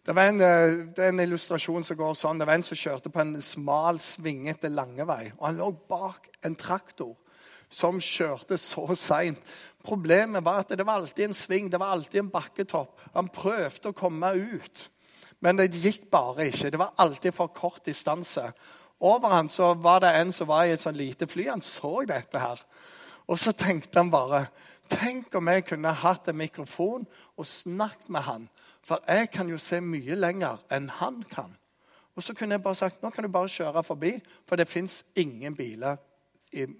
Det, 0.06 0.14
var 0.14 0.28
en, 0.28 0.40
eh, 0.40 0.86
det 0.96 1.04
er 1.04 1.08
en 1.08 1.20
illustrasjon 1.20 1.84
som 1.84 1.96
går 1.96 2.14
sånn. 2.14 2.38
Det 2.38 2.46
var 2.46 2.54
en 2.54 2.62
som 2.62 2.76
kjørte 2.76 3.10
på 3.10 3.20
en 3.20 3.40
smal, 3.42 3.98
svingete 3.98 4.68
langevei. 4.68 5.32
og 5.38 5.46
Han 5.46 5.56
lå 5.56 5.70
bak 5.88 6.28
en 6.44 6.56
traktor 6.56 7.16
som 7.68 8.00
kjørte 8.00 8.58
så 8.60 8.86
seint. 8.98 9.40
Problemet 9.84 10.44
var 10.44 10.62
at 10.62 10.72
det 10.72 10.86
var 10.86 11.00
alltid 11.00 11.28
en 11.28 11.36
sving, 11.36 11.70
det 11.70 11.80
var 11.80 11.92
alltid 11.92 12.22
en 12.22 12.32
bakketopp. 12.32 13.00
Han 13.14 13.28
prøvde 13.28 13.90
å 13.90 13.96
komme 13.96 14.32
ut, 14.34 14.88
men 15.44 15.60
det 15.60 15.74
gikk 15.76 16.08
bare 16.12 16.48
ikke. 16.48 16.70
Det 16.72 16.80
var 16.80 16.94
alltid 16.96 17.34
for 17.36 17.52
kort 17.52 17.84
distanse. 17.84 18.46
Over 19.04 19.34
han 19.34 19.50
så 19.52 19.74
var 19.74 20.00
det 20.00 20.14
en 20.16 20.32
som 20.32 20.48
var 20.48 20.64
i 20.64 20.72
et 20.72 20.80
sånn 20.80 20.96
lite 20.96 21.28
fly. 21.28 21.50
Han 21.50 21.64
så 21.64 21.98
dette 22.08 22.40
her. 22.40 22.62
Og 23.28 23.40
så 23.40 23.52
tenkte 23.52 24.00
han 24.00 24.12
bare 24.12 24.46
Tenk 24.84 25.32
om 25.32 25.48
jeg 25.48 25.64
kunne 25.64 25.94
hatt 25.96 26.26
en 26.28 26.36
mikrofon 26.36 27.06
og 27.40 27.46
snakket 27.48 28.10
med 28.12 28.26
han. 28.26 28.42
For 28.84 29.00
jeg 29.08 29.30
kan 29.32 29.48
jo 29.48 29.56
se 29.56 29.78
mye 29.80 30.16
lenger 30.18 30.60
enn 30.72 30.90
han 31.00 31.22
kan. 31.30 31.54
Og 32.14 32.22
så 32.22 32.34
kunne 32.36 32.58
jeg 32.58 32.62
bare 32.62 32.78
sagt 32.78 33.00
nå 33.02 33.10
kan 33.10 33.24
du 33.24 33.32
bare 33.32 33.48
kjøre 33.48 33.82
forbi, 33.82 34.12
for 34.46 34.60
det 34.60 34.68
fins 34.68 35.02
ingen 35.16 35.56
biler 35.56 35.96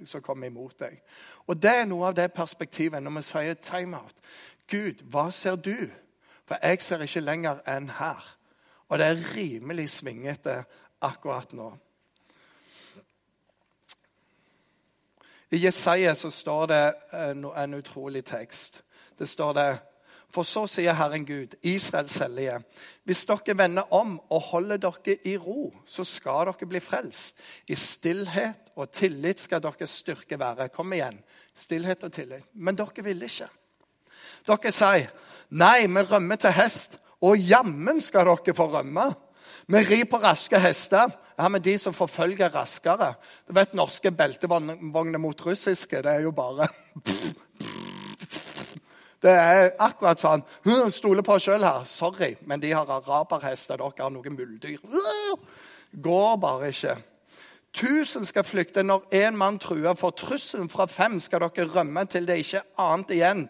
som 0.07 0.23
kommer 0.23 0.47
imot 0.47 0.79
deg. 0.79 1.01
Og 1.47 1.63
Det 1.63 1.71
er 1.71 1.87
noe 1.87 2.09
av 2.09 2.17
det 2.17 2.33
perspektivet 2.33 3.03
når 3.03 3.17
vi 3.19 3.23
sier 3.23 3.55
timeout. 3.55 4.17
Gud, 4.71 5.03
hva 5.11 5.31
ser 5.31 5.57
du? 5.57 5.77
For 6.45 6.59
jeg 6.63 6.81
ser 6.81 7.03
ikke 7.05 7.21
lenger 7.21 7.63
enn 7.69 7.89
her. 7.99 8.37
Og 8.89 8.99
det 8.99 9.07
er 9.07 9.25
rimelig 9.37 9.89
svingete 9.89 10.65
akkurat 11.01 11.53
nå. 11.53 11.73
I 15.51 15.57
Jesaja 15.57 16.15
så 16.15 16.31
står 16.31 16.67
det 16.67 16.95
en 17.13 17.75
utrolig 17.75 18.25
tekst. 18.25 18.83
Det 19.19 19.29
står 19.29 19.53
det 19.53 19.79
For 20.35 20.47
så 20.47 20.65
sier 20.67 20.97
Herren 20.99 21.23
Gud, 21.27 21.53
Israels 21.63 22.17
hellige, 22.19 22.57
hvis 23.07 23.23
dere 23.29 23.55
vender 23.59 23.93
om 23.95 24.17
og 24.35 24.49
holder 24.51 24.81
dere 24.83 25.15
i 25.31 25.37
ro, 25.39 25.69
så 25.87 26.03
skal 26.07 26.49
dere 26.51 26.69
bli 26.71 26.81
frelst. 26.83 27.39
I 27.71 27.77
stillhet 27.79 28.73
og 28.75 28.91
tillit 28.91 29.45
skal 29.45 29.63
deres 29.63 30.01
styrke 30.03 30.39
være. 30.41 30.73
Kom 30.75 30.93
igjen. 30.93 31.21
Stillhet 31.55 32.03
og 32.03 32.13
tillit. 32.13 32.49
Men 32.55 32.75
dere 32.75 33.07
vil 33.07 33.23
ikke. 33.23 33.47
Dere 34.49 34.75
sier, 34.75 35.13
nei, 35.55 35.87
vi 35.87 36.03
rømmer 36.11 36.43
til 36.43 36.57
hest, 36.59 36.99
og 37.23 37.39
jammen 37.39 38.03
skal 38.03 38.27
dere 38.33 38.57
få 38.59 38.67
rømme. 38.75 39.07
Vi 39.71 39.87
rir 39.87 40.09
på 40.11 40.19
raske 40.19 40.59
hester. 40.59 41.15
Ja, 41.39 41.49
men 41.49 41.63
de 41.63 41.73
som 41.83 41.95
forfølger 41.95 42.53
raskere 42.55 43.15
Du 43.49 43.55
vet 43.57 43.73
norske 43.75 44.13
beltevogner 44.15 45.19
mot 45.19 45.47
russiske. 45.47 46.03
Det 46.03 46.13
er 46.13 46.27
jo 46.27 46.31
bare 46.31 46.69
Det 49.25 49.33
er 49.33 49.71
akkurat 49.81 50.21
sånn. 50.21 50.43
Stoler 50.93 51.25
på 51.25 51.39
oss 51.39 51.47
sjøl 51.47 51.65
her. 51.65 51.87
Sorry, 51.89 52.35
men 52.45 52.61
de 52.61 52.75
har 52.77 52.91
araberhester. 52.93 53.81
Dere 53.81 54.05
har 54.05 54.13
noen 54.13 54.37
muldyr. 54.37 54.83
Går 56.05 56.37
bare 56.43 56.69
ikke. 56.75 56.99
Tusen 57.75 58.27
skal 58.29 58.45
flykte 58.47 58.85
når 58.85 59.09
én 59.17 59.39
mann 59.41 59.57
truer. 59.59 59.97
For 59.99 60.13
trusselen 60.15 60.69
fra 60.71 60.87
fem 60.87 61.17
skal 61.25 61.43
dere 61.47 61.71
rømme 61.73 62.05
til 62.07 62.29
det 62.29 62.37
ikke 62.43 62.61
er 62.61 62.85
annet 62.85 63.17
igjen 63.17 63.45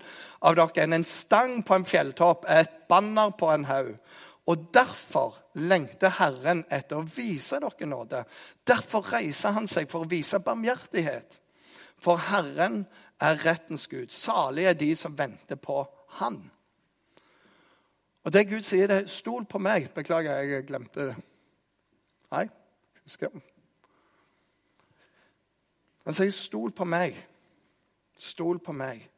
av 0.47 0.55
dere 0.61 0.87
enn 0.87 1.01
en 1.01 1.09
stang 1.09 1.59
på 1.67 1.77
en 1.77 1.89
fjelltopp, 1.89 2.47
et 2.49 2.87
banner 2.89 3.35
på 3.37 3.51
en 3.53 3.67
haug. 3.69 3.93
Og 4.47 4.69
derfor 4.77 5.35
lengter 5.59 6.15
Herren 6.21 6.63
etter 6.73 7.01
å 7.01 7.09
vise 7.09 7.59
dere 7.61 7.91
nåde. 7.91 8.23
Derfor 8.63 9.11
reiser 9.11 9.59
han 9.59 9.67
seg 9.69 9.91
for 9.91 10.07
å 10.07 10.13
vise 10.15 10.39
barmhjertighet. 10.45 11.41
For 12.05 12.21
Herren 12.31 12.85
er 13.21 13.47
rettens 13.47 13.89
Gud. 13.89 14.09
Salige 14.09 14.69
er 14.69 14.73
de 14.73 14.97
som 14.97 15.19
venter 15.19 15.57
på 15.57 15.85
Han. 16.09 16.51
Og 18.25 18.33
det 18.33 18.49
Gud 18.49 18.63
sier, 18.63 18.87
det 18.87 18.97
er 18.97 19.07
'stol 19.07 19.45
på 19.45 19.59
meg'. 19.59 19.89
Beklager, 19.95 20.39
jeg 20.39 20.65
glemte 20.67 21.07
det. 21.07 21.17
Nei, 22.31 22.49
husker 23.03 23.29
jeg. 23.33 23.43
Han 26.05 26.15
sier 26.15 26.31
'stol 26.31 26.71
på 26.71 26.85
meg'. 26.85 27.27
Stol 28.19 28.59
på 28.59 28.73
meg. 28.73 29.11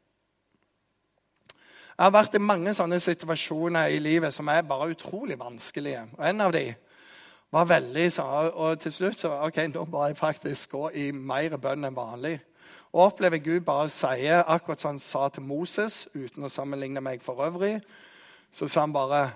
Jeg 1.97 2.05
har 2.05 2.11
vært 2.11 2.35
i 2.35 2.37
mange 2.37 2.73
sånne 2.73 2.99
situasjoner 2.99 3.87
i 3.87 3.99
livet 3.99 4.33
som 4.33 4.47
er 4.47 4.61
bare 4.61 4.89
utrolig 4.89 5.39
vanskelige. 5.39 6.03
Og 6.17 6.29
En 6.29 6.41
av 6.41 6.53
de 6.53 6.75
var 7.51 7.65
veldig 7.65 8.11
sånn, 8.11 8.51
Og 8.53 8.79
til 8.79 8.91
slutt 8.91 9.19
så 9.19 9.31
ok, 9.47 9.57
nå 9.67 9.85
må 9.85 10.05
jeg 10.05 10.17
faktisk 10.17 10.69
gå 10.69 10.89
i 10.89 11.11
mer 11.11 11.57
bønn 11.57 11.85
enn 11.85 11.95
vanlig. 11.95 12.39
Og 12.97 13.03
opplever 13.11 13.37
Gud 13.37 13.59
bare 13.61 13.89
sier 13.93 14.41
akkurat 14.49 14.81
som 14.81 14.95
han 14.95 14.99
sa 14.99 15.27
til 15.29 15.43
Moses, 15.45 16.07
uten 16.15 16.47
å 16.47 16.49
sammenligne 16.49 17.01
meg 17.05 17.21
for 17.21 17.43
øvrig. 17.45 17.75
Så 18.51 18.65
sa 18.67 18.87
han 18.87 18.95
bare 18.95 19.27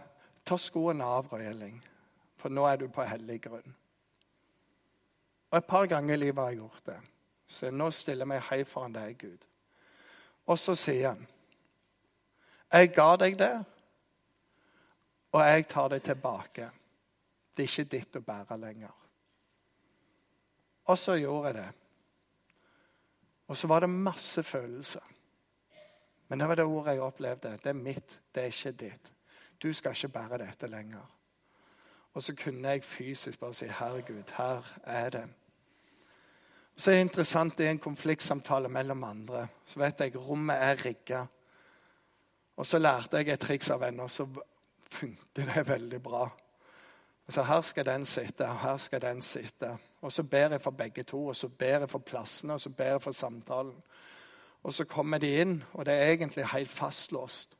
Ta 0.41 0.55
skoene 0.57 1.05
av, 1.05 1.27
Røyeling, 1.29 1.75
for 2.41 2.49
nå 2.49 2.63
er 2.65 2.79
du 2.81 2.87
på 2.89 3.03
hellig 3.05 3.43
grunn. 3.43 3.75
Og 5.51 5.57
Et 5.57 5.67
par 5.69 5.85
ganger 5.85 6.15
i 6.15 6.17
livet 6.17 6.41
har 6.41 6.49
jeg 6.49 6.57
gjort 6.57 6.85
det. 6.85 6.95
Så 7.45 7.69
nå 7.69 7.91
stiller 7.93 8.25
jeg 8.25 8.31
meg 8.31 8.41
hei 8.47 8.63
foran 8.65 8.95
deg, 8.95 9.13
Gud. 9.19 9.45
Og 10.49 10.57
så 10.59 10.75
sier 10.75 11.11
han 11.11 11.27
Jeg 12.73 12.93
ga 12.95 13.15
deg 13.15 13.37
det, 13.37 13.53
og 15.31 15.41
jeg 15.45 15.67
tar 15.67 15.89
det 15.93 16.01
tilbake. 16.03 16.71
Det 17.55 17.63
er 17.63 17.69
ikke 17.69 17.91
ditt 17.91 18.17
å 18.17 18.23
bære 18.25 18.57
lenger. 18.57 18.97
Og 20.89 20.97
så 20.97 21.19
gjorde 21.19 21.51
jeg 21.51 21.59
det. 21.59 21.69
Og 23.51 23.57
så 23.57 23.67
var 23.67 23.83
det 23.83 23.89
masse 23.89 24.43
følelser. 24.43 25.03
Men 26.27 26.39
det 26.39 26.47
var 26.47 26.55
det 26.55 26.65
ordet 26.65 26.93
jeg 26.93 27.01
opplevde. 27.03 27.49
Det 27.59 27.69
er 27.69 27.73
mitt, 27.73 28.21
det 28.31 28.43
er 28.43 28.53
ikke 28.53 28.71
ditt. 28.71 29.09
Du 29.63 29.73
skal 29.73 29.91
ikke 29.91 30.07
bære 30.07 30.37
dette 30.39 30.69
lenger. 30.71 31.09
Og 32.13 32.23
så 32.23 32.35
kunne 32.35 32.69
jeg 32.69 32.83
fysisk 32.83 33.39
bare 33.39 33.53
si, 33.53 33.65
'Herregud, 33.65 34.31
her 34.37 34.79
er 34.83 35.09
det'. 35.09 35.29
Og 36.75 36.81
så 36.81 36.91
er 36.91 36.95
det 36.95 37.01
interessant 37.01 37.59
er 37.59 37.69
en 37.69 37.79
konfliktsamtale 37.79 38.69
mellom 38.69 39.03
andre. 39.03 39.47
Så 39.65 39.79
vet 39.79 39.99
jeg 39.99 40.15
rommet 40.15 40.55
er 40.55 40.85
rigga. 40.85 41.25
Og 42.55 42.65
så 42.65 42.77
lærte 42.77 43.17
jeg 43.17 43.27
et 43.27 43.39
triks 43.39 43.69
av 43.69 43.83
en, 43.83 43.99
og 43.99 44.11
så 44.11 44.27
funket 44.91 45.35
det 45.35 45.67
veldig 45.67 46.03
bra. 46.03 46.29
Så 47.29 47.43
her 47.43 47.61
skal 47.61 47.85
den 47.85 48.05
sitte, 48.05 48.45
og 48.47 48.59
her 48.59 48.77
skal 48.77 49.01
den 49.01 49.21
sitte. 49.21 49.77
Og 50.01 50.11
så 50.11 50.23
ber 50.23 50.55
jeg 50.55 50.61
for 50.61 50.71
begge 50.71 51.03
to, 51.03 51.27
og 51.27 51.35
så 51.35 51.47
ber 51.47 51.79
jeg 51.79 51.89
for 51.89 51.99
plassene, 51.99 52.53
og 52.53 52.61
så 52.61 52.69
ber 52.69 52.95
jeg 52.95 53.01
for 53.01 53.11
samtalen. 53.11 53.75
Og 54.63 54.73
så 54.73 54.85
kommer 54.85 55.17
de 55.17 55.29
inn, 55.41 55.63
og 55.73 55.85
det 55.85 55.93
er 55.93 56.11
egentlig 56.11 56.47
helt 56.47 56.69
fastlåst. 56.69 57.57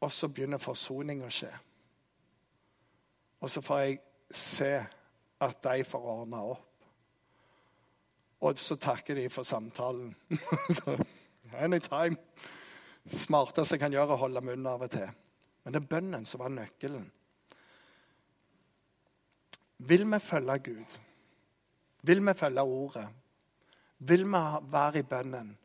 Og 0.00 0.12
så 0.12 0.28
begynner 0.28 0.58
forsoning 0.58 1.22
å 1.24 1.30
skje. 1.32 1.50
Og 3.40 3.50
så 3.50 3.60
får 3.60 3.78
jeg 3.78 3.98
se 4.30 4.72
at 5.44 5.64
de 5.64 5.84
får 5.84 6.06
ordna 6.14 6.42
opp. 6.54 6.70
Og 8.44 8.58
så 8.58 8.76
takker 8.76 9.14
de 9.14 9.28
for 9.32 9.42
samtalen. 9.42 10.14
Anytime. 11.64 12.16
Det 13.04 13.18
smarteste 13.20 13.76
jeg 13.76 13.80
kan 13.80 13.92
gjøre, 13.92 14.08
er 14.10 14.16
å 14.16 14.22
holde 14.24 14.42
munnen 14.44 14.68
av 14.68 14.84
og 14.84 14.90
til. 14.92 15.08
Men 15.64 15.74
det 15.74 15.80
er 15.80 15.88
bønnen 15.88 16.26
som 16.28 16.42
var 16.42 16.52
nøkkelen. 16.52 17.06
Vil 19.88 20.06
vi 20.12 20.18
følge 20.18 20.58
Gud? 20.58 20.96
Vil 22.02 22.26
vi 22.26 22.34
følge 22.34 22.62
Ordet? 22.62 23.08
Vil 23.98 24.24
vi 24.24 24.40
være 24.72 24.98
i 24.98 25.02
bønnen? 25.02 25.58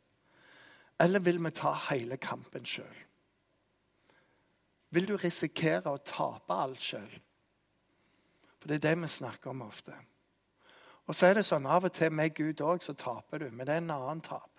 Eller 1.00 1.20
vil 1.20 1.44
vi 1.44 1.50
ta 1.50 1.72
hele 1.90 2.18
kampen 2.18 2.66
sjøl? 2.66 2.98
Vil 4.90 5.08
du 5.08 5.16
risikere 5.18 5.92
å 5.92 6.02
tape 6.04 6.54
alt 6.54 6.82
sjøl? 6.82 7.12
For 8.60 8.68
det 8.68 8.80
er 8.80 8.88
det 8.90 9.02
vi 9.02 9.08
snakker 9.08 9.54
om 9.54 9.62
ofte. 9.62 9.96
Og 11.08 11.16
så 11.16 11.30
er 11.30 11.40
det 11.40 11.46
sånn 11.48 11.66
av 11.66 11.88
og 11.88 11.94
til 11.94 12.12
med 12.14 12.36
Gud 12.36 12.62
òg, 12.62 12.84
så 12.84 12.94
taper 12.94 13.46
du. 13.46 13.50
Men 13.52 13.66
det 13.66 13.76
er 13.76 13.84
en 13.84 13.94
annen 13.96 14.22
tap. 14.22 14.50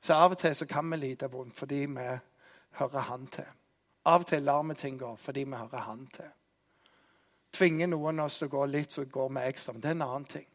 Så 0.00 0.14
av 0.14 0.36
og 0.36 0.38
til 0.38 0.54
så 0.54 0.66
kan 0.68 0.90
vi 0.90 0.98
lide 1.00 1.30
vondt 1.32 1.56
fordi 1.58 1.86
vi 1.86 2.10
hører 2.78 3.06
Han 3.08 3.26
til. 3.26 3.48
Av 4.06 4.20
og 4.22 4.28
til 4.30 4.44
lar 4.46 4.62
vi 4.62 4.76
ting 4.78 4.98
gå 4.98 5.16
fordi 5.16 5.44
vi 5.44 5.56
hører 5.56 5.86
Han 5.88 6.06
til. 6.14 6.30
Tvinger 7.52 7.88
noen 7.90 8.20
av 8.20 8.28
oss 8.28 8.38
til 8.38 8.48
å 8.48 8.54
gå 8.56 8.64
litt, 8.66 8.92
så 8.92 9.04
går 9.04 9.28
vi 9.34 9.44
ekstra. 9.48 9.74
Det 9.74 9.90
er 9.90 9.96
en 9.96 10.06
annen 10.06 10.28
ting. 10.28 10.46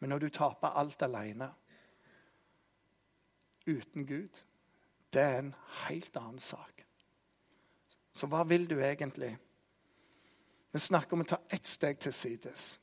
Men 0.00 0.14
når 0.14 0.18
du 0.18 0.28
taper 0.28 0.76
alt 0.80 1.02
alene 1.02 1.50
uten 3.66 4.06
Gud, 4.06 4.40
det 5.12 5.22
er 5.22 5.38
en 5.38 5.54
helt 5.86 6.16
annen 6.16 6.38
sak. 6.38 6.84
Så 8.12 8.26
hva 8.26 8.42
vil 8.48 8.66
du 8.68 8.78
egentlig? 8.80 9.34
Vi 10.72 10.78
snakker 10.78 11.16
om 11.16 11.24
å 11.24 11.28
ta 11.28 11.40
ett 11.50 11.66
steg 11.66 11.98
til 12.00 12.12
sides. 12.14 12.78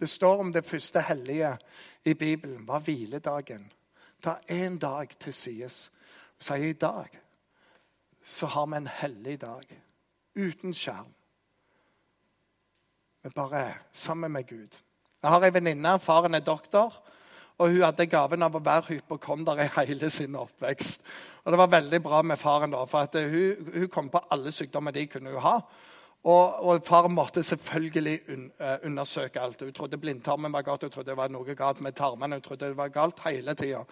Det 0.00 0.08
står 0.08 0.44
om 0.44 0.52
det 0.52 0.64
første 0.64 1.00
hellige 1.00 1.56
i 2.04 2.14
Bibelen 2.14 2.66
var 2.66 2.84
hviledagen. 2.84 3.70
Ta 4.22 4.38
én 4.50 4.78
dag 4.78 5.12
til 5.18 5.34
sides 5.34 5.90
og 6.40 6.44
si 6.44 6.70
i 6.70 6.72
dag 6.72 7.18
så 8.24 8.46
har 8.46 8.66
vi 8.66 8.76
en 8.76 8.86
hellig 8.86 9.40
dag. 9.40 9.64
Uten 10.36 10.74
skjerm 10.74 11.12
men 13.22 13.32
bare 13.36 13.60
er 13.60 13.78
sammen 13.92 14.32
med 14.32 14.48
Gud. 14.48 14.76
Jeg 15.22 15.30
har 15.30 15.44
ei 15.44 15.52
venninne, 15.52 15.98
faren 16.00 16.34
er 16.34 16.44
doktor, 16.44 16.94
og 17.60 17.68
hun 17.68 17.82
hadde 17.84 18.06
gaven 18.08 18.42
av 18.42 18.54
å 18.56 18.62
være 18.64 18.94
hypokonder 18.94 19.58
i 19.60 19.68
hele 19.74 20.08
sin 20.10 20.36
oppvekst. 20.40 21.02
Og 21.44 21.52
Det 21.52 21.58
var 21.60 21.72
veldig 21.74 22.02
bra 22.02 22.22
med 22.22 22.38
faren, 22.40 22.72
da, 22.72 22.84
for 22.88 23.08
hun, 23.28 23.72
hun, 23.74 23.88
kom 23.88 24.08
på 24.08 24.22
alle 24.30 24.52
sykdommer 24.52 24.96
de 24.96 25.06
kunne 25.06 25.40
ha. 25.40 25.58
Og, 26.24 26.64
og 26.64 26.80
faren 26.84 27.12
måtte 27.12 27.42
selvfølgelig 27.42 28.20
un, 28.32 28.46
uh, 28.60 28.76
undersøke 28.84 29.40
alt. 29.40 29.60
Hun 29.60 29.72
trodde 29.72 30.00
blindtarmen 30.00 30.52
var 30.52 30.62
galt, 30.62 30.82
hun 30.82 30.90
trodde 30.90 31.10
det 31.10 31.16
var 31.16 31.32
noe 31.32 31.54
galt 31.56 31.80
med 31.80 31.96
tarmene. 31.96 32.36
Hun 32.36 32.44
trodde 32.44 32.68
det 32.68 32.76
var 32.76 32.92
galt 32.92 33.20
hele 33.24 33.54
tiden. 33.54 33.84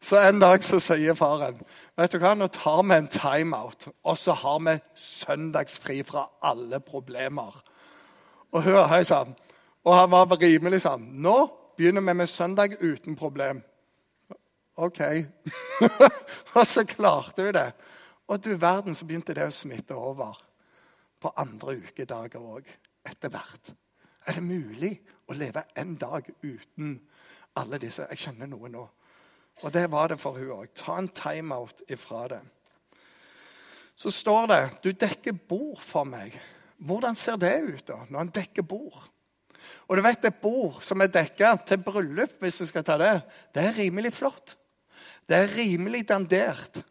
Så 0.00 0.20
en 0.20 0.40
dag 0.40 0.64
så 0.64 0.80
sier 0.80 1.16
faren 1.16 1.60
vet 1.96 2.12
du 2.12 2.18
hva, 2.20 2.34
nå 2.36 2.48
tar 2.52 2.82
vi 2.84 2.96
en 2.96 3.08
timeout, 3.08 3.88
og 4.04 4.18
så 4.20 4.36
har 4.36 4.60
vi 4.64 4.76
søndagsfri 5.00 6.02
fra 6.04 6.26
alle 6.44 6.80
problemer. 6.84 7.56
Og 8.54 8.62
hør 8.62 8.86
her, 8.86 9.02
sa 9.02 9.24
han. 9.24 9.34
Og 9.86 9.94
han 9.94 10.10
var 10.10 10.36
rimelig 10.40 10.82
sånn 10.84 11.06
Nå 11.22 11.36
begynner 11.76 12.04
vi 12.04 12.14
med 12.16 12.30
søndag 12.30 12.76
uten 12.80 13.16
problem. 13.16 13.62
OK. 14.76 15.00
og 16.56 16.64
så 16.66 16.84
klarte 16.88 17.46
vi 17.46 17.52
det. 17.56 17.70
Og 18.26 18.42
du 18.44 18.56
verden, 18.56 18.94
så 18.94 19.06
begynte 19.06 19.34
det 19.36 19.46
å 19.46 19.54
smitte 19.54 19.96
over 19.96 20.36
på 21.22 21.32
andre 21.36 21.78
ukedager 21.84 22.42
òg. 22.42 22.68
Etter 23.06 23.30
hvert. 23.32 23.72
Er 24.26 24.38
det 24.38 24.42
mulig 24.42 24.96
å 25.30 25.36
leve 25.38 25.62
en 25.78 25.94
dag 26.00 26.26
uten 26.42 26.96
alle 27.56 27.78
disse? 27.80 28.08
Jeg 28.10 28.24
kjenner 28.26 28.50
noe 28.50 28.70
nå. 28.72 28.82
Og 29.62 29.72
det 29.72 29.86
var 29.92 30.10
det 30.10 30.18
for 30.20 30.36
hun 30.36 30.52
òg. 30.58 30.72
Ta 30.76 30.98
en 30.98 31.08
timeout 31.08 31.84
ifra 31.88 32.26
det. 32.34 32.42
Så 33.96 34.10
står 34.12 34.50
det 34.50 34.62
du 34.82 34.90
dekker 34.92 35.38
bord 35.48 35.80
for 35.80 36.04
meg. 36.04 36.34
Hvordan 36.78 37.16
ser 37.16 37.38
det 37.40 37.54
ut 37.64 37.86
da, 37.88 38.02
når 38.08 38.18
han 38.18 38.32
dekker 38.34 38.66
bord? 38.66 39.06
Og 39.88 39.96
du 39.96 40.02
vet, 40.02 40.24
Et 40.24 40.42
bord 40.42 40.82
som 40.82 41.00
er 41.00 41.10
dekka 41.10 41.56
til 41.66 41.78
bryllup, 41.82 42.36
hvis 42.40 42.58
du 42.58 42.66
skal 42.66 42.84
ta 42.84 42.98
det, 42.98 43.14
det 43.54 43.64
er 43.64 43.78
rimelig 43.78 44.12
flott. 44.12 44.56
Det 45.28 45.36
er 45.36 45.56
rimelig 45.56 46.08
dandert. 46.08 46.82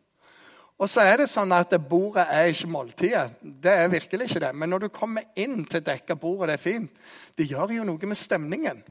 Og 0.76 0.90
så 0.92 1.06
er 1.08 1.22
det 1.22 1.30
sånn 1.32 1.54
at 1.56 1.72
bordet 1.88 2.26
er 2.28 2.50
ikke 2.52 2.68
måltidet. 2.68 3.38
Det 3.40 3.72
er 3.72 3.88
virkelig 3.88 4.28
ikke 4.28 4.42
det. 4.44 4.52
Men 4.56 4.70
når 4.70 4.86
du 4.86 4.90
kommer 4.92 5.24
inn 5.40 5.64
til 5.72 5.84
dekka 5.86 6.18
bordet, 6.20 6.50
det 6.50 6.58
er 6.58 6.64
fint. 6.64 7.00
Det 7.38 7.48
gjør 7.48 7.78
jo 7.78 7.88
noe 7.88 8.10
med 8.12 8.20
stemningen. 8.20 8.84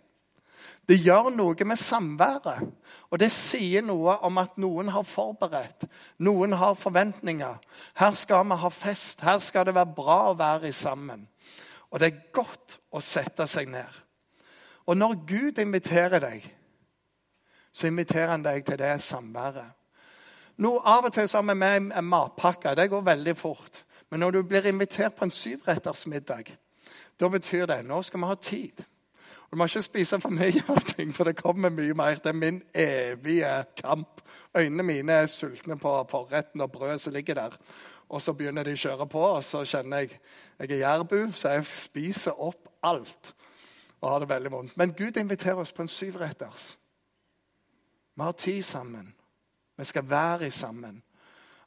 Det 0.89 0.99
gjør 1.01 1.31
noe 1.33 1.65
med 1.65 1.81
samværet. 1.81 2.65
Og 3.11 3.21
det 3.21 3.31
sier 3.33 3.85
noe 3.85 4.19
om 4.27 4.39
at 4.43 4.59
noen 4.61 4.91
har 4.93 5.07
forberedt. 5.09 5.87
Noen 6.19 6.53
har 6.61 6.77
forventninger. 6.77 7.61
Her 8.01 8.19
skal 8.19 8.45
vi 8.49 8.59
ha 8.61 8.71
fest. 8.73 9.25
Her 9.25 9.39
skal 9.41 9.67
det 9.69 9.77
være 9.77 9.95
bra 9.97 10.19
å 10.31 10.39
være 10.39 10.73
sammen. 10.73 11.27
Og 11.91 12.01
det 12.01 12.11
er 12.11 12.27
godt 12.35 12.79
å 12.93 13.01
sette 13.01 13.47
seg 13.49 13.71
ned. 13.73 14.03
Og 14.85 14.99
når 14.99 15.17
Gud 15.25 15.59
inviterer 15.63 16.21
deg, 16.21 16.45
så 17.73 17.89
inviterer 17.89 18.35
han 18.35 18.45
deg 18.45 18.65
til 18.67 18.79
det 18.79 18.93
samværet. 19.03 19.73
Nå, 20.57 20.77
av 20.79 21.09
og 21.09 21.15
til 21.15 21.27
så 21.27 21.41
har 21.41 21.49
vi 21.49 21.57
med 21.59 21.93
en 21.97 22.07
matpakke. 22.07 22.77
Det 22.77 22.91
går 22.91 23.07
veldig 23.09 23.37
fort. 23.37 23.81
Men 24.11 24.21
når 24.21 24.31
du 24.31 24.43
blir 24.47 24.67
invitert 24.69 25.17
på 25.17 25.25
en 25.25 25.33
syvrettersmiddag, 25.35 26.53
da 27.21 27.29
betyr 27.29 27.67
det 27.67 27.81
nå 27.87 28.03
skal 28.03 28.21
vi 28.21 28.29
ha 28.31 28.37
tid. 28.39 28.85
Du 29.55 29.59
må 29.59 29.69
ikke 29.69 29.85
spise 29.87 30.19
for 30.19 30.35
mye 30.35 30.65
av 30.67 30.81
ting, 30.83 31.13
for 31.15 31.29
det 31.29 31.37
kommer 31.39 31.71
mye 31.71 31.95
mer. 31.95 32.17
Det 32.19 32.33
er 32.33 32.35
min 32.35 32.57
evige 32.75 33.53
kamp. 33.79 34.19
Øynene 34.51 34.83
mine 34.83 35.13
er 35.13 35.29
sultne 35.31 35.77
på 35.79 35.93
forretten 36.11 36.61
og 36.61 36.73
brødet 36.73 37.01
som 37.01 37.13
ligger 37.15 37.35
der. 37.35 37.55
Og 38.09 38.23
så 38.23 38.35
begynner 38.35 38.67
de 38.67 38.75
å 38.75 38.81
kjøre 38.83 39.07
på, 39.07 39.23
og 39.23 39.45
så 39.47 39.63
kjenner 39.63 40.03
jeg 40.03 40.19
jeg 40.59 40.71
er 40.73 40.83
jærbu, 40.83 41.33
så 41.33 41.55
jeg 41.55 41.69
spiser 41.71 42.43
opp 42.43 42.67
alt 42.83 43.31
og 44.01 44.11
har 44.11 44.25
det 44.25 44.29
veldig 44.29 44.53
vondt. 44.57 44.77
Men 44.77 44.97
Gud 44.99 45.23
inviterer 45.23 45.63
oss 45.63 45.73
på 45.73 45.87
en 45.87 45.95
syvretters. 46.01 46.69
Vi 48.17 48.23
har 48.23 48.33
tid 48.33 48.63
sammen. 48.63 49.15
Vi 49.79 49.85
skal 49.85 50.11
være 50.11 50.47
i 50.47 50.51
sammen. 50.51 51.03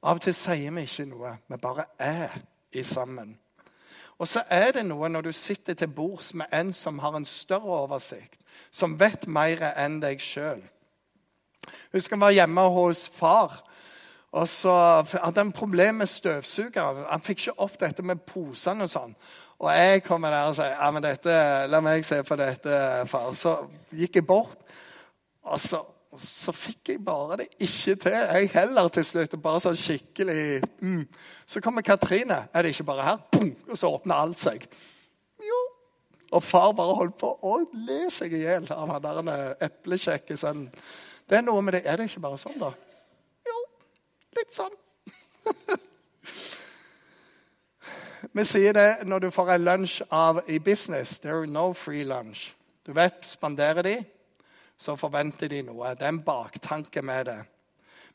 Av 0.04 0.20
og 0.20 0.28
til 0.28 0.36
sier 0.36 0.76
vi 0.76 0.84
ikke 0.84 1.08
noe, 1.08 1.38
vi 1.48 1.56
bare 1.56 1.88
er 2.00 2.36
i 2.76 2.84
sammen. 2.84 3.38
Og 4.18 4.28
så 4.28 4.42
er 4.50 4.72
det 4.74 4.86
noe 4.88 5.10
når 5.10 5.28
du 5.28 5.32
sitter 5.36 5.78
til 5.78 5.92
bords 5.94 6.34
med 6.34 6.50
en 6.54 6.74
som 6.74 7.00
har 7.00 7.18
en 7.18 7.26
større 7.26 7.84
oversikt, 7.84 8.40
som 8.72 8.98
vet 9.00 9.28
mer 9.30 9.62
enn 9.76 10.00
deg 10.02 10.22
sjøl. 10.24 10.64
Husker 11.94 12.16
han 12.16 12.26
var 12.26 12.36
hjemme 12.36 12.64
hos 12.74 13.08
far. 13.14 13.60
Og 14.38 14.48
så 14.50 14.74
hadde 15.14 15.40
han 15.40 15.52
problemer 15.56 16.04
med 16.04 16.10
støvsugeren. 16.12 17.06
Han 17.10 17.24
fikk 17.24 17.46
ikke 17.46 17.60
opp 17.64 17.78
dette 17.80 18.04
med 18.04 18.26
posene 18.28 18.88
og 18.88 18.92
sånn. 18.92 19.14
Og 19.58 19.70
jeg 19.74 20.04
kommer 20.06 20.34
der 20.34 20.50
og 20.50 20.58
sier 20.58 20.76
ja, 20.76 20.90
men 20.94 21.06
dette, 21.06 21.38
la 21.72 21.80
meg 21.82 22.06
se 22.06 22.20
på 22.26 22.38
dette, 22.38 22.82
far. 23.10 23.32
Så 23.38 23.56
gikk 23.96 24.20
jeg 24.20 24.28
bort, 24.28 24.60
og 25.48 25.62
så 25.62 25.82
og 26.18 26.24
så 26.26 26.50
fikk 26.56 26.90
jeg 26.96 27.02
bare 27.06 27.36
det 27.38 27.46
ikke 27.62 27.94
til, 28.02 28.14
jeg 28.16 28.50
heller, 28.56 28.88
til 28.90 29.04
slutt. 29.06 29.36
Bare 29.42 29.60
sånn 29.62 29.78
skikkelig 29.78 30.64
mm. 30.82 31.04
Så 31.46 31.62
kommer 31.62 31.86
Katrine. 31.86 32.40
Er 32.50 32.66
det 32.66 32.72
ikke 32.74 32.88
bare 32.88 33.06
her? 33.06 33.20
Boom, 33.32 33.52
og 33.70 33.78
så 33.78 33.92
åpner 33.94 34.18
alt 34.18 34.42
seg. 34.42 34.66
Jo. 35.46 35.60
Og 36.34 36.42
far 36.42 36.74
bare 36.74 36.96
holdt 36.98 37.20
på 37.22 37.30
å 37.46 37.60
le 37.86 38.00
seg 38.12 38.34
i 38.34 38.42
hjel 38.48 38.66
av 38.74 38.96
han 38.96 39.06
der 39.06 39.22
eh, 39.36 39.68
eplekjekke 39.70 40.40
sønnen. 40.42 40.74
Det 41.30 41.38
er 41.38 41.46
noe 41.46 41.62
med 41.62 41.78
det. 41.78 41.84
Er 41.86 42.02
det 42.02 42.10
ikke 42.10 42.26
bare 42.26 42.42
sånn, 42.42 42.58
da? 42.58 42.74
Jo, 43.46 43.62
litt 44.40 44.58
sånn. 44.58 44.76
Vi 48.34 48.44
sier 48.48 48.74
det 48.74 49.06
når 49.06 49.28
du 49.28 49.34
får 49.38 49.54
en 49.54 49.70
lunsj 49.70 50.02
av 50.10 50.42
i 50.50 50.58
business. 50.58 51.20
There 51.22 51.46
is 51.46 51.54
no 51.54 51.70
free 51.78 52.10
lunch. 52.10 52.56
Du 52.82 52.96
vet, 52.98 53.22
spanderer 53.28 53.86
de, 53.86 54.00
så 54.78 54.96
forventer 54.96 55.50
de 55.50 55.64
noe. 55.66 55.94
Det 55.98 56.06
er 56.06 56.14
en 56.14 56.24
baktanke 56.24 57.02
med 57.02 57.26
det. 57.26 57.40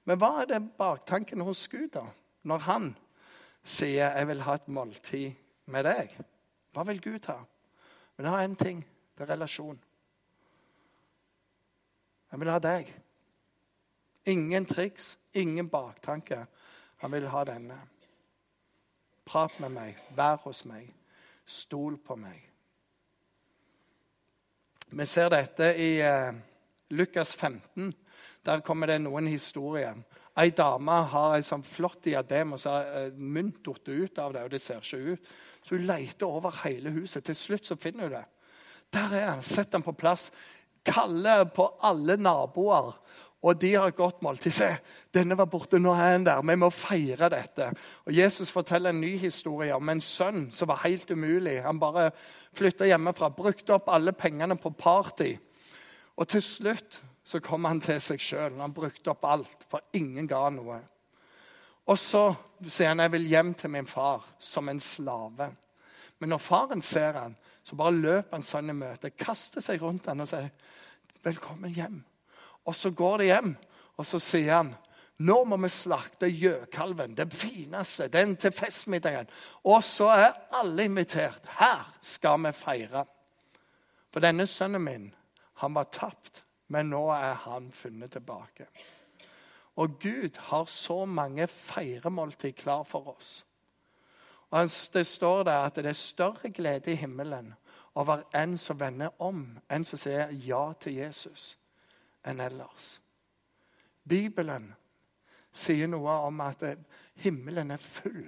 Men 0.04 0.18
hva 0.18 0.42
er 0.42 0.50
den 0.50 0.68
baktanken 0.78 1.42
hos 1.46 1.66
Gud, 1.68 1.90
da? 1.94 2.06
Når 2.42 2.58
han 2.58 2.96
sier 3.64 4.10
'jeg 4.10 4.28
vil 4.28 4.42
ha 4.42 4.54
et 4.54 4.68
måltid 4.68 5.32
med 5.66 5.84
deg'? 5.84 6.24
Hva 6.72 6.82
vil 6.86 7.00
Gud 7.00 7.26
ha? 7.26 7.44
Men 8.16 8.24
det 8.24 8.30
har 8.32 8.48
én 8.48 8.56
ting. 8.56 8.86
Det 9.18 9.24
er 9.24 9.34
relasjon. 9.34 9.78
Jeg 12.32 12.40
vil 12.40 12.50
ha 12.50 12.58
deg. 12.58 12.94
Ingen 14.26 14.66
triks, 14.66 15.18
ingen 15.34 15.68
baktanke. 15.68 16.46
Han 16.96 17.12
vil 17.12 17.28
ha 17.28 17.44
denne. 17.44 17.80
Prat 19.24 19.60
med 19.60 19.68
meg, 19.68 19.98
vær 20.16 20.36
hos 20.36 20.64
meg, 20.64 20.94
stol 21.46 21.98
på 21.98 22.16
meg. 22.16 22.48
Vi 24.92 25.06
ser 25.06 25.28
dette 25.32 25.70
i 25.78 26.00
eh, 26.00 26.34
Lukas 26.92 27.34
15. 27.36 27.92
Der 28.44 28.60
kommer 28.60 28.90
det 28.90 29.00
noen 29.00 29.26
historier. 29.30 29.96
Ei 30.36 30.50
dame 30.56 30.94
har 31.12 31.36
ei 31.36 31.44
sånn 31.44 31.64
flott 31.64 32.04
diadem, 32.04 32.54
og 32.54 32.60
så 32.60 32.72
har 32.72 33.10
mynt 33.16 33.60
falt 33.64 33.88
ut 33.88 34.18
av 34.18 34.32
det. 34.32 34.44
og 34.44 34.50
det 34.50 34.60
ser 34.60 34.80
ikke 34.80 35.12
ut. 35.12 35.32
Så 35.62 35.76
hun 35.76 35.86
leter 35.88 36.26
over 36.26 36.62
hele 36.64 36.90
huset. 36.90 37.24
Til 37.24 37.36
slutt 37.36 37.66
så 37.66 37.76
finner 37.76 38.08
hun 38.08 38.16
det. 38.16 38.24
Der 38.92 39.14
er 39.16 39.28
han. 39.30 39.42
Setter 39.42 39.78
han 39.78 39.86
på 39.86 39.96
plass. 39.96 40.30
Kaller 40.84 41.44
på 41.44 41.68
alle 41.80 42.16
naboer. 42.16 42.96
Og 43.42 43.58
de 43.58 43.74
har 43.74 43.88
et 43.88 43.96
godt 43.96 44.22
måltid. 44.22 44.52
Se, 44.54 44.68
denne 45.14 45.36
var 45.38 45.48
borte, 45.50 45.78
nå 45.78 45.90
er 45.96 46.12
han 46.12 46.26
der. 46.26 46.42
Vi 46.46 46.56
må 46.56 46.70
feire 46.70 47.28
dette. 47.32 47.72
Og 48.06 48.14
Jesus 48.14 48.50
forteller 48.50 48.90
en 48.90 49.00
ny 49.00 49.16
historie 49.18 49.74
om 49.74 49.88
en 49.88 50.00
sønn 50.00 50.50
som 50.54 50.70
var 50.70 50.84
helt 50.84 51.10
umulig. 51.10 51.56
Han 51.64 51.80
bare 51.82 52.10
flytta 52.54 52.86
hjemmefra, 52.86 53.32
brukte 53.34 53.74
opp 53.74 53.90
alle 53.90 54.14
pengene 54.14 54.56
på 54.56 54.70
party. 54.70 55.34
Og 56.16 56.28
til 56.28 56.42
slutt 56.44 57.00
så 57.24 57.40
kom 57.40 57.64
han 57.68 57.80
til 57.82 58.00
seg 58.02 58.20
sjøl. 58.20 58.58
Han 58.60 58.74
brukte 58.74 59.12
opp 59.12 59.24
alt, 59.24 59.66
for 59.70 59.84
ingen 59.96 60.28
ga 60.30 60.48
noe. 60.52 60.80
Og 61.90 61.98
så 61.98 62.28
sier 62.68 62.92
han 62.92 63.02
jeg 63.02 63.14
vil 63.14 63.28
hjem 63.30 63.54
til 63.58 63.72
min 63.74 63.88
far 63.90 64.26
som 64.42 64.68
en 64.70 64.80
slave. 64.82 65.50
Men 66.18 66.34
når 66.34 66.42
faren 66.42 66.82
ser 66.86 67.18
han, 67.18 67.34
så 67.64 67.78
bare 67.78 67.98
løper 67.98 68.36
han 68.36 68.46
sånn 68.46 68.70
i 68.70 68.76
møte, 68.76 69.10
kaster 69.18 69.62
seg 69.62 69.82
rundt 69.82 70.06
han 70.10 70.22
og 70.22 70.30
sier 70.30 70.50
velkommen 71.22 71.74
hjem. 71.74 72.00
Og 72.66 72.76
så 72.78 72.92
går 72.94 73.22
de 73.22 73.30
hjem, 73.30 73.54
og 73.98 74.06
så 74.06 74.20
sier 74.22 74.58
han 74.60 74.74
nå 75.22 75.36
må 75.46 75.58
vi 75.60 75.68
slakte 75.70 76.26
gjøkalven, 76.26 77.12
den 77.14 77.30
fineste, 77.30 78.08
den 78.10 78.32
til 78.40 78.50
festmiddagen. 78.54 79.28
Og 79.68 79.84
så 79.86 80.08
er 80.10 80.38
alle 80.58 80.88
invitert. 80.88 81.44
Her 81.60 81.84
skal 82.02 82.40
vi 82.42 82.50
feire. 82.56 83.04
For 84.10 84.24
denne 84.24 84.48
sønnen 84.50 84.82
min 84.82 85.04
han 85.62 85.74
var 85.74 85.84
tapt, 85.94 86.42
men 86.74 86.90
nå 86.90 87.04
er 87.14 87.36
han 87.44 87.68
funnet 87.72 88.16
tilbake. 88.16 88.66
Og 89.78 89.94
Gud 90.02 90.38
har 90.50 90.64
så 90.64 91.04
mange 91.04 91.46
feiremåltid 91.46 92.52
klar 92.58 92.82
for 92.82 93.14
oss. 93.14 93.46
Og 94.50 94.68
Det 94.92 95.06
står 95.06 95.42
der 95.42 95.58
at 95.64 95.76
det 95.76 95.86
er 95.86 95.92
større 95.92 96.50
glede 96.50 96.92
i 96.92 96.94
himmelen 96.94 97.54
over 97.94 98.22
en 98.34 98.58
som 98.58 98.80
vender 98.80 99.08
om, 99.18 99.58
en 99.70 99.84
som 99.84 99.98
sier 99.98 100.32
ja 100.32 100.72
til 100.80 100.94
Jesus, 100.94 101.58
enn 102.26 102.40
ellers. 102.40 103.00
Bibelen 104.08 104.72
sier 105.52 105.86
noe 105.86 106.18
om 106.26 106.40
at 106.40 106.64
himmelen 107.14 107.70
er 107.70 107.76
full 107.76 108.24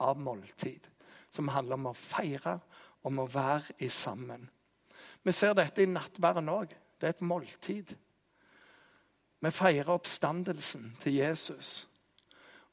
av 0.00 0.20
måltid, 0.20 0.86
som 1.30 1.48
handler 1.48 1.80
om 1.80 1.90
å 1.90 1.98
feire, 1.98 2.60
om 3.02 3.18
å 3.18 3.26
være 3.26 3.74
i 3.78 3.88
sammen. 3.88 4.46
Vi 5.26 5.32
ser 5.34 5.56
dette 5.58 5.82
i 5.82 5.90
nattværen 5.90 6.48
òg. 6.52 6.70
Det 7.00 7.08
er 7.08 7.16
et 7.16 7.26
måltid. 7.26 7.96
Vi 9.42 9.50
feirer 9.50 9.90
oppstandelsen 9.90 10.92
til 11.02 11.18
Jesus. 11.18 11.88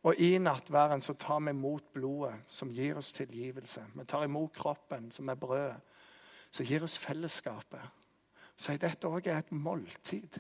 Og 0.04 0.20
i 0.22 0.38
nattværen 0.38 1.02
så 1.02 1.16
tar 1.18 1.40
vi 1.40 1.50
imot 1.50 1.88
blodet, 1.96 2.36
som 2.54 2.70
gir 2.70 3.00
oss 3.00 3.12
tilgivelse. 3.16 3.86
Vi 3.96 4.06
tar 4.06 4.28
imot 4.28 4.54
kroppen, 4.54 5.10
som 5.12 5.30
er 5.30 5.40
brødet, 5.40 5.80
som 6.52 6.66
gir 6.66 6.86
oss 6.86 6.98
fellesskapet. 7.02 7.82
Så 8.58 8.78
dette 8.78 9.10
òg 9.10 9.28
er 9.28 9.42
et 9.42 9.52
måltid. 9.52 10.38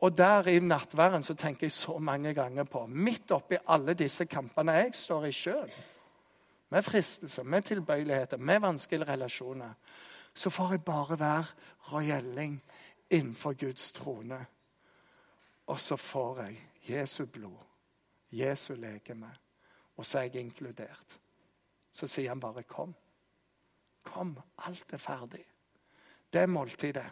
Og 0.00 0.16
der 0.16 0.48
i 0.48 0.58
nattværen 0.60 1.22
så 1.22 1.34
tenker 1.34 1.66
jeg 1.66 1.72
så 1.72 1.98
mange 1.98 2.32
ganger 2.34 2.64
på 2.64 2.86
Midt 2.86 3.30
oppi 3.30 3.60
alle 3.68 3.94
disse 3.94 4.24
kampene 4.24 4.72
jeg 4.72 4.94
står 4.94 5.28
i 5.28 5.36
sjøl, 5.36 5.72
med 6.70 6.82
fristelser, 6.82 7.44
med 7.44 7.62
tilbøyeligheter, 7.62 8.36
med 8.36 8.60
vanskelige 8.60 9.12
relasjoner, 9.12 9.72
så 10.36 10.50
får 10.50 10.70
jeg 10.70 10.84
bare 10.84 11.18
være 11.18 11.44
rojelling 11.92 12.58
innenfor 13.10 13.52
Guds 13.52 13.92
trone. 13.92 14.46
Og 15.66 15.80
så 15.80 15.96
får 15.96 16.40
jeg 16.42 16.58
Jesu 16.88 17.24
blod, 17.26 17.62
Jesu 18.30 18.74
legeme, 18.74 19.30
og 19.96 20.06
så 20.06 20.18
er 20.18 20.22
jeg 20.22 20.44
inkludert. 20.44 21.18
Så 21.92 22.06
sier 22.06 22.28
han 22.28 22.40
bare 22.40 22.62
'kom'. 22.62 22.94
Kom, 24.02 24.40
alt 24.58 24.92
er 24.92 24.98
ferdig. 24.98 25.44
Det 26.32 26.40
er 26.40 26.46
måltidet. 26.46 27.10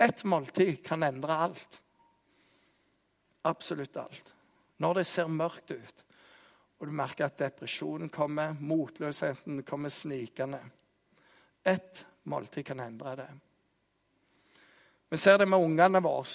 Ett 0.00 0.24
måltid 0.24 0.84
kan 0.84 1.02
endre 1.02 1.32
alt. 1.32 1.82
Absolutt 3.44 3.96
alt. 3.96 4.34
Når 4.78 4.94
det 4.94 5.06
ser 5.06 5.26
mørkt 5.26 5.70
ut, 5.70 6.04
og 6.78 6.86
du 6.86 6.92
merker 6.92 7.24
at 7.24 7.38
depresjonen 7.38 8.08
kommer, 8.08 8.52
motløsheten 8.60 9.62
kommer 9.62 9.88
snikende 9.88 10.70
ett 11.68 12.04
måltid 12.28 12.66
kan 12.66 12.80
endre 12.80 13.16
det. 13.16 13.28
Vi 15.08 15.16
ser 15.16 15.38
det 15.40 15.48
med 15.48 15.64
ungene 15.64 16.02
våre 16.04 16.26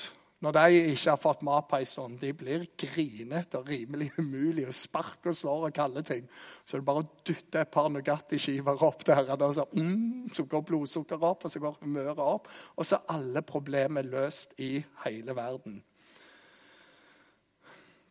når 0.43 0.51
de 0.51 0.79
ikke 0.91 1.13
har 1.13 1.19
fått 1.23 1.43
mat 1.47 1.69
på 1.69 1.77
en 1.79 1.87
stund, 1.87 2.17
de 2.19 2.33
blir 2.35 2.65
grinete 2.75 3.61
og 3.61 3.69
rimelig 3.71 4.09
umulig 4.17 4.65
og 4.67 4.75
sparker 4.75 5.31
og 5.31 5.37
slår 5.39 5.67
og 5.69 5.75
kaller 5.77 6.03
ting. 6.03 6.25
Så 6.65 6.75
det 6.75 6.81
er 6.81 6.87
bare 6.89 7.03
å 7.05 7.11
dytte 7.29 7.61
et 7.61 7.71
par 7.71 7.87
Nugatti-skiver 7.93 8.83
opp 8.83 9.05
der, 9.07 9.31
og 9.37 9.55
så, 9.55 9.63
mm, 9.71 10.27
så 10.35 10.43
går 10.43 10.65
blodsukkeret 10.67 11.23
opp, 11.29 11.45
og 11.45 11.53
så 11.53 11.61
går 11.63 11.77
humøret 11.79 12.19
opp. 12.19 12.51
Og 12.75 12.85
så 12.85 12.99
er 12.99 13.15
alle 13.15 13.45
problemer 13.47 14.03
løst 14.03 14.59
i 14.59 14.83
hele 15.05 15.35
verden. 15.37 15.79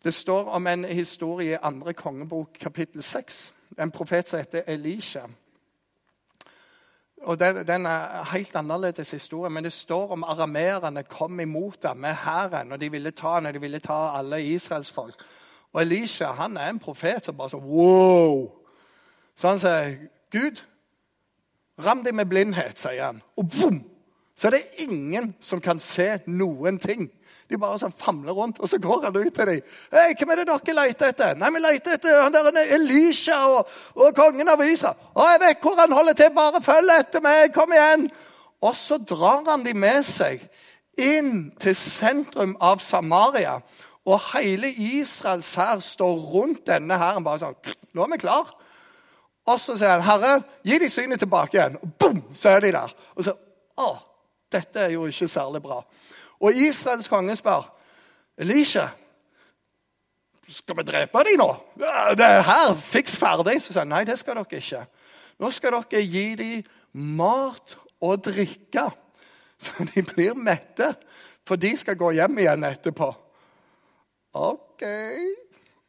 Det 0.02 0.14
står 0.14 0.48
om 0.56 0.66
en 0.66 0.88
historie 0.88 1.52
i 1.52 1.62
andre 1.62 1.92
kongebok, 1.92 2.56
kapittel 2.60 3.02
6. 3.02 3.52
En 3.78 3.92
profet 3.92 4.28
som 4.28 4.40
heter 4.40 4.64
Elisha. 4.66 5.28
Og 7.22 7.40
den, 7.40 7.66
den 7.66 7.86
er 7.86 8.24
helt 8.32 8.56
annerledes 8.56 9.10
historie, 9.10 9.50
men 9.50 9.64
det 9.64 9.72
står 9.72 10.12
om 10.12 10.24
arameerne 10.24 11.02
kom 11.02 11.40
imot 11.40 11.82
dem 11.82 11.96
med 11.96 12.14
hæren, 12.14 12.72
og 12.72 12.80
de 12.80 12.90
ville 12.90 13.10
ta 13.10 13.40
når 13.40 13.52
de 13.52 13.60
ville 13.60 13.78
ta 13.78 14.18
alle 14.18 14.42
israelsfolk. 14.44 15.22
Og 15.72 15.82
Elisha 15.82 16.32
han 16.32 16.56
er 16.56 16.68
en 16.68 16.78
profet 16.78 17.24
som 17.24 17.36
bare 17.36 17.50
så 17.50 17.56
wow! 17.56 18.50
Så 19.36 19.48
han 19.48 19.58
sier, 19.58 19.94
'Gud, 20.30 20.62
ram 21.78 22.04
dem 22.04 22.14
med 22.14 22.26
blindhet', 22.26 22.76
sier 22.76 23.04
han. 23.04 23.22
Og 23.36 23.48
boom! 23.48 23.84
Så 24.36 24.48
er 24.48 24.50
det 24.50 24.88
ingen 24.88 25.34
som 25.40 25.60
kan 25.60 25.78
se 25.80 26.18
noen 26.26 26.78
ting. 26.78 27.10
De 27.52 27.58
bare 27.60 27.76
sånn 27.82 27.92
famler 27.92 28.32
rundt, 28.32 28.62
og 28.64 28.70
så 28.70 28.78
går 28.80 29.02
han 29.04 29.16
ut 29.16 29.34
til 29.36 29.46
dem. 29.50 29.64
Hei, 29.92 30.14
'Hvem 30.16 30.30
er 30.32 30.36
det 30.40 30.46
dere 30.48 30.74
leter 30.78 31.08
etter?' 31.12 31.34
'Nei, 31.36 31.50
vi 31.52 31.60
leter 31.60 31.94
etter 31.98 32.22
han 32.22 32.32
der 32.32 32.74
Elisha 32.76 33.38
og, 33.44 33.68
og 33.94 34.14
kongen 34.16 34.48
av 34.48 34.62
Israel.' 34.64 34.96
'Å, 35.14 35.26
jeg 35.32 35.40
vet 35.40 35.60
hvor 35.60 35.76
han 35.76 35.92
holder 35.92 36.12
til. 36.12 36.30
Bare 36.34 36.62
følg 36.62 36.90
etter 36.98 37.20
meg. 37.20 37.52
Kom 37.52 37.72
igjen.' 37.72 38.10
Og 38.62 38.76
så 38.76 38.96
drar 38.96 39.42
han 39.50 39.64
de 39.64 39.74
med 39.74 40.04
seg 40.06 40.40
inn 40.96 41.52
til 41.60 41.74
sentrum 41.76 42.56
av 42.60 42.78
Samaria. 42.78 43.58
Og 44.06 44.20
hele 44.32 44.70
Israels 44.72 45.54
hær 45.54 45.82
står 45.84 46.16
rundt 46.32 46.66
denne 46.66 46.98
hæren 46.98 47.24
bare 47.24 47.38
sånn 47.38 47.56
'Nå 47.92 48.02
er 48.02 48.12
vi 48.14 48.18
klar.' 48.24 48.54
Og 49.46 49.60
så 49.60 49.76
sier 49.76 49.98
han, 49.98 50.02
'Herre, 50.02 50.42
gi 50.64 50.78
de 50.78 50.88
synet 50.90 51.18
tilbake 51.18 51.58
igjen.' 51.58 51.76
Og 51.82 51.92
boom, 51.98 52.24
så 52.34 52.48
er 52.48 52.60
de 52.60 52.72
der. 52.72 52.94
Og 53.16 53.24
så, 53.24 53.36
å, 53.76 53.96
dette 54.52 54.80
er 54.80 54.90
jo 54.94 55.06
ikke 55.06 55.28
særlig 55.28 55.62
bra. 55.62 55.82
Og 56.42 56.54
Israels 56.58 57.08
konge 57.10 57.36
spør 57.38 57.68
Elisha, 58.42 58.88
skal 60.48 60.76
vi 60.76 60.84
drepe 60.88 61.22
dem 61.26 61.38
nå? 61.38 61.48
Det 62.18 62.26
er 62.26 62.42
her, 62.44 62.74
fiks 62.74 63.14
ferdig. 63.20 63.58
Så 63.62 63.72
sier 63.72 63.84
han 63.84 63.92
nei, 63.92 64.02
det 64.08 64.18
skal 64.20 64.40
dere 64.40 64.58
ikke. 64.58 64.82
Nå 65.40 65.50
skal 65.54 65.76
dere 65.78 66.02
gi 66.02 66.24
dem 66.38 66.64
mat 67.16 67.76
og 68.02 68.24
drikke, 68.26 68.88
så 69.62 69.86
de 69.92 70.02
blir 70.04 70.34
mette. 70.36 70.90
For 71.46 71.60
de 71.60 71.72
skal 71.78 71.98
gå 71.98 72.12
hjem 72.18 72.40
igjen 72.42 72.66
etterpå. 72.66 73.08
OK. 74.38 74.84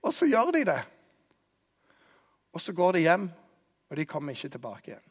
Og 0.03 0.13
så 0.13 0.27
gjør 0.29 0.51
de 0.55 0.63
det. 0.67 0.79
Og 2.53 2.61
så 2.61 2.75
går 2.77 2.97
de 2.97 3.03
hjem, 3.07 3.27
og 3.89 3.97
de 3.97 4.05
kommer 4.05 4.35
ikke 4.35 4.53
tilbake 4.53 4.91
igjen. 4.91 5.05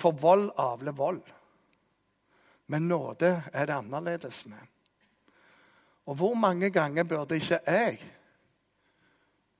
For 0.00 0.16
vold 0.16 0.48
avler 0.58 0.96
vold. 0.96 1.20
Men 2.72 2.88
nåde 2.88 3.42
er 3.52 3.66
det 3.66 3.74
annerledes 3.74 4.46
med. 4.46 4.60
Og 6.08 6.16
hvor 6.16 6.34
mange 6.34 6.70
ganger 6.70 7.04
burde 7.04 7.36
ikke 7.36 7.58
jeg 7.66 7.98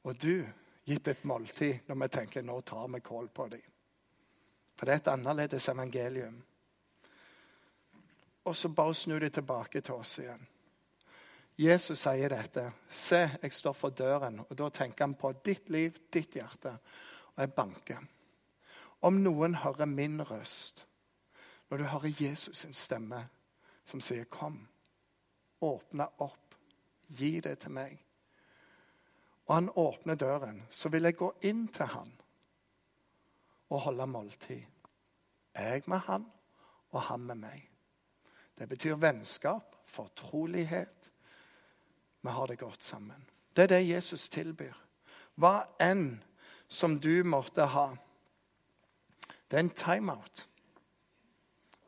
og 0.03 0.16
du 0.16 0.46
gitt 0.88 1.09
et 1.12 1.25
måltid 1.29 1.90
når 1.90 1.98
vi 2.01 2.07
tenker 2.14 2.46
nå 2.46 2.55
tar 2.64 2.87
vi 2.88 3.01
kål 3.05 3.29
på 3.29 3.46
dem? 3.53 3.66
For 4.77 4.88
det 4.88 4.94
er 4.94 5.03
et 5.03 5.11
annerledes 5.12 5.68
evangelium. 5.68 6.38
Og 8.48 8.57
så 8.57 8.70
bare 8.72 8.94
snu 8.94 9.18
det 9.20 9.35
tilbake 9.37 9.83
til 9.85 9.94
oss 10.01 10.14
igjen. 10.22 10.46
Jesus 11.61 12.07
sier 12.07 12.33
dette. 12.33 12.64
Se, 12.88 13.20
jeg 13.42 13.53
står 13.53 13.77
for 13.77 13.92
døren. 13.92 14.40
Og 14.40 14.57
da 14.57 14.70
tenker 14.72 15.05
han 15.05 15.18
på 15.20 15.35
ditt 15.44 15.68
liv, 15.68 16.01
ditt 16.09 16.33
hjerte. 16.40 16.72
Og 17.37 17.44
jeg 17.44 17.53
banker. 17.61 18.01
Om 19.05 19.20
noen 19.20 19.61
hører 19.61 19.87
min 19.87 20.25
røst 20.25 20.87
når 21.73 21.79
du 21.79 21.85
hører 21.85 22.11
Jesus 22.21 22.59
sin 22.59 22.73
stemme 22.73 23.29
som 23.85 24.01
sier 24.01 24.25
'Kom, 24.25 24.69
åpne 25.61 26.07
opp, 26.19 26.55
gi 27.09 27.41
det 27.41 27.59
til 27.59 27.71
meg', 27.71 28.05
og 29.47 29.55
han 29.55 29.71
åpner 29.77 30.15
døren, 30.15 30.67
så 30.71 30.89
vil 30.89 31.03
jeg 31.03 31.17
gå 31.17 31.35
inn 31.43 31.69
til 31.69 31.87
han 31.87 32.13
og 33.71 33.81
holde 33.81 34.07
måltid. 34.07 34.63
Jeg 35.55 35.83
med 35.87 35.99
han 35.99 36.33
og 36.91 37.03
han 37.03 37.21
med 37.21 37.35
meg. 37.35 37.71
Det 38.59 38.69
betyr 38.69 38.95
vennskap, 38.95 39.77
fortrolighet. 39.85 41.13
Vi 42.23 42.31
har 42.31 42.47
det 42.47 42.59
godt 42.59 42.85
sammen. 42.85 43.29
Det 43.57 43.63
er 43.63 43.67
det 43.67 43.89
Jesus 43.89 44.29
tilbyr. 44.29 44.75
Hva 45.35 45.65
enn 45.81 46.25
som 46.69 47.01
du 47.01 47.25
måtte 47.25 47.65
ha. 47.65 47.97
Det 49.51 49.57
er 49.57 49.61
en 49.61 49.71
timeout 49.71 50.49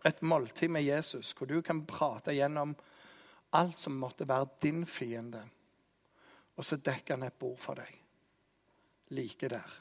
et 0.05 0.23
måltid 0.23 0.69
med 0.69 0.85
Jesus, 0.85 1.33
hvor 1.33 1.47
du 1.47 1.61
kan 1.63 1.85
prate 1.87 2.35
gjennom 2.37 2.75
alt 3.55 3.79
som 3.79 3.97
måtte 3.97 4.29
være 4.29 4.49
din 4.63 4.87
fiende. 4.87 5.43
Og 6.57 6.65
så 6.65 6.77
dekker 6.77 7.17
han 7.17 7.27
et 7.27 7.39
bord 7.39 7.59
for 7.59 7.79
deg. 7.79 8.01
Like 9.15 9.49
der. 9.49 9.81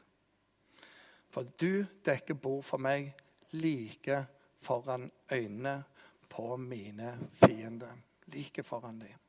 For 1.34 1.50
du 1.60 1.86
dekker 2.06 2.38
bord 2.38 2.64
for 2.66 2.82
meg 2.82 3.14
like 3.58 4.26
foran 4.62 5.12
øynene 5.32 5.84
på 6.30 6.58
mine 6.58 7.18
fiender. 7.34 7.94
Like 8.34 8.64
foran 8.64 9.00
dem. 9.00 9.20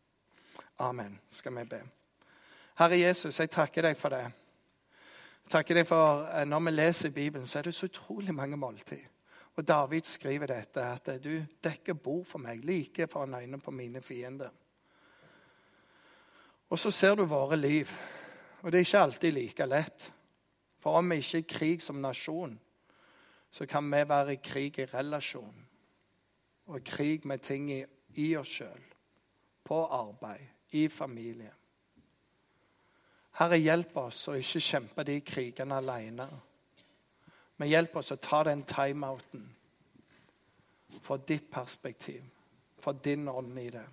Amen. 0.78 1.20
Skal 1.30 1.56
vi 1.56 1.64
be. 1.64 1.82
Herre 2.78 2.98
Jesus, 2.98 3.40
jeg 3.40 3.50
takker 3.50 3.82
deg 3.82 3.96
for 3.96 4.08
det. 4.14 4.24
Jeg 5.44 5.50
takker 5.50 5.78
deg 5.78 5.86
for 5.86 6.24
eh, 6.26 6.46
Når 6.48 6.60
vi 6.60 6.70
leser 6.70 7.10
Bibelen, 7.10 7.46
så 7.46 7.58
er 7.58 7.62
det 7.62 7.74
så 7.74 7.86
utrolig 7.86 8.34
mange 8.34 8.56
måltid. 8.56 9.04
Og 9.54 9.68
David 9.68 10.02
skriver 10.02 10.50
dette, 10.50 10.82
at 10.82 11.08
du 11.22 11.38
dekker 11.62 11.94
bord 11.94 12.26
for 12.26 12.42
meg, 12.42 12.64
like 12.64 13.06
foran 13.06 13.34
øynene 13.38 13.60
på 13.62 13.70
mine 13.70 14.02
fiender. 14.02 14.50
Og 16.70 16.78
så 16.78 16.90
ser 16.90 17.14
du 17.14 17.24
våre 17.24 17.56
liv, 17.56 17.90
og 18.62 18.72
det 18.72 18.78
er 18.78 18.86
ikke 18.86 19.02
alltid 19.06 19.32
like 19.32 19.66
lett. 19.66 20.12
For 20.82 20.98
om 20.98 21.10
vi 21.10 21.20
ikke 21.22 21.38
er 21.38 21.44
i 21.44 21.48
krig 21.48 21.82
som 21.82 22.00
nasjon, 22.02 22.58
så 23.50 23.66
kan 23.66 23.86
vi 23.86 24.02
være 24.08 24.32
i 24.32 24.42
krig 24.42 24.78
i 24.78 24.84
relasjon. 24.84 25.66
Og 26.66 26.80
i 26.80 26.84
krig 26.84 27.26
med 27.26 27.38
ting 27.38 27.70
i, 27.70 27.84
i 28.16 28.36
oss 28.36 28.56
sjøl, 28.58 28.82
på 29.64 29.84
arbeid, 29.86 30.48
i 30.70 30.88
familie. 30.88 31.52
Herre, 33.38 33.58
hjelp 33.58 33.96
oss 34.02 34.28
å 34.28 34.34
ikke 34.38 34.62
kjempe 34.62 35.04
de 35.06 35.20
krigene 35.26 35.78
alene. 35.78 36.26
Men 37.56 37.70
hjelp 37.70 37.96
oss 37.96 38.12
å 38.14 38.20
ta 38.20 38.42
den 38.48 38.64
timeouten 38.66 39.44
fra 41.02 41.16
ditt 41.16 41.50
perspektiv, 41.50 42.22
fra 42.78 42.92
din 42.92 43.28
ånd 43.28 43.58
i 43.58 43.68
det. 43.70 43.84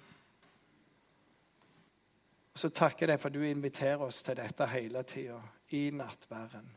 Og 2.53 2.59
Så 2.59 2.69
takker 2.69 3.05
jeg 3.05 3.13
deg 3.13 3.21
for 3.21 3.33
du 3.33 3.41
inviterer 3.47 4.01
oss 4.03 4.21
til 4.25 4.37
dette 4.37 4.67
hele 4.67 5.03
tida, 5.07 5.39
i 5.71 5.89
nattværen. 5.95 6.67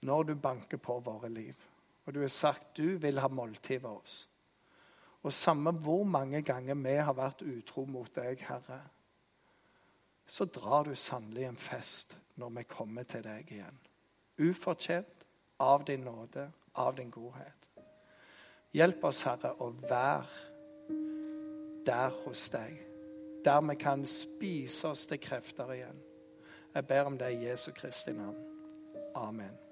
Når 0.00 0.22
du 0.22 0.34
banker 0.34 0.80
på 0.80 0.98
våre 1.04 1.28
liv, 1.28 1.56
og 2.04 2.14
du 2.14 2.20
har 2.20 2.32
sagt 2.32 2.76
du 2.76 2.96
vil 3.00 3.20
ha 3.20 3.28
måltid 3.28 3.82
ved 3.82 3.90
oss. 3.90 4.16
Og 5.24 5.32
samme 5.32 5.72
hvor 5.80 6.04
mange 6.04 6.42
ganger 6.42 6.74
vi 6.74 6.96
har 7.00 7.16
vært 7.16 7.44
utro 7.48 7.86
mot 7.88 8.10
deg, 8.14 8.40
Herre, 8.44 8.80
så 10.26 10.44
drar 10.44 10.84
du 10.84 10.94
sannelig 10.96 11.46
en 11.48 11.60
fest 11.60 12.16
når 12.40 12.50
vi 12.58 12.64
kommer 12.68 13.08
til 13.08 13.24
deg 13.24 13.52
igjen. 13.52 13.80
Ufortjent, 14.40 15.13
av 15.58 15.84
din 15.84 16.00
nåde, 16.00 16.50
av 16.72 16.94
din 16.94 17.10
godhet. 17.10 17.64
Hjelp 18.74 19.04
oss, 19.04 19.22
Herre, 19.22 19.52
å 19.62 19.70
være 19.70 20.26
der 21.86 22.10
hos 22.24 22.48
deg, 22.50 22.80
der 23.44 23.60
vi 23.68 23.76
kan 23.78 24.06
spise 24.08 24.88
oss 24.90 25.06
til 25.06 25.20
krefter 25.22 25.70
igjen. 25.76 26.00
Jeg 26.74 26.86
ber 26.86 27.10
om 27.10 27.18
det 27.18 27.30
i 27.32 27.44
Jesu 27.46 27.70
Kristi 27.76 28.12
navn. 28.12 28.40
Amen. 29.14 29.63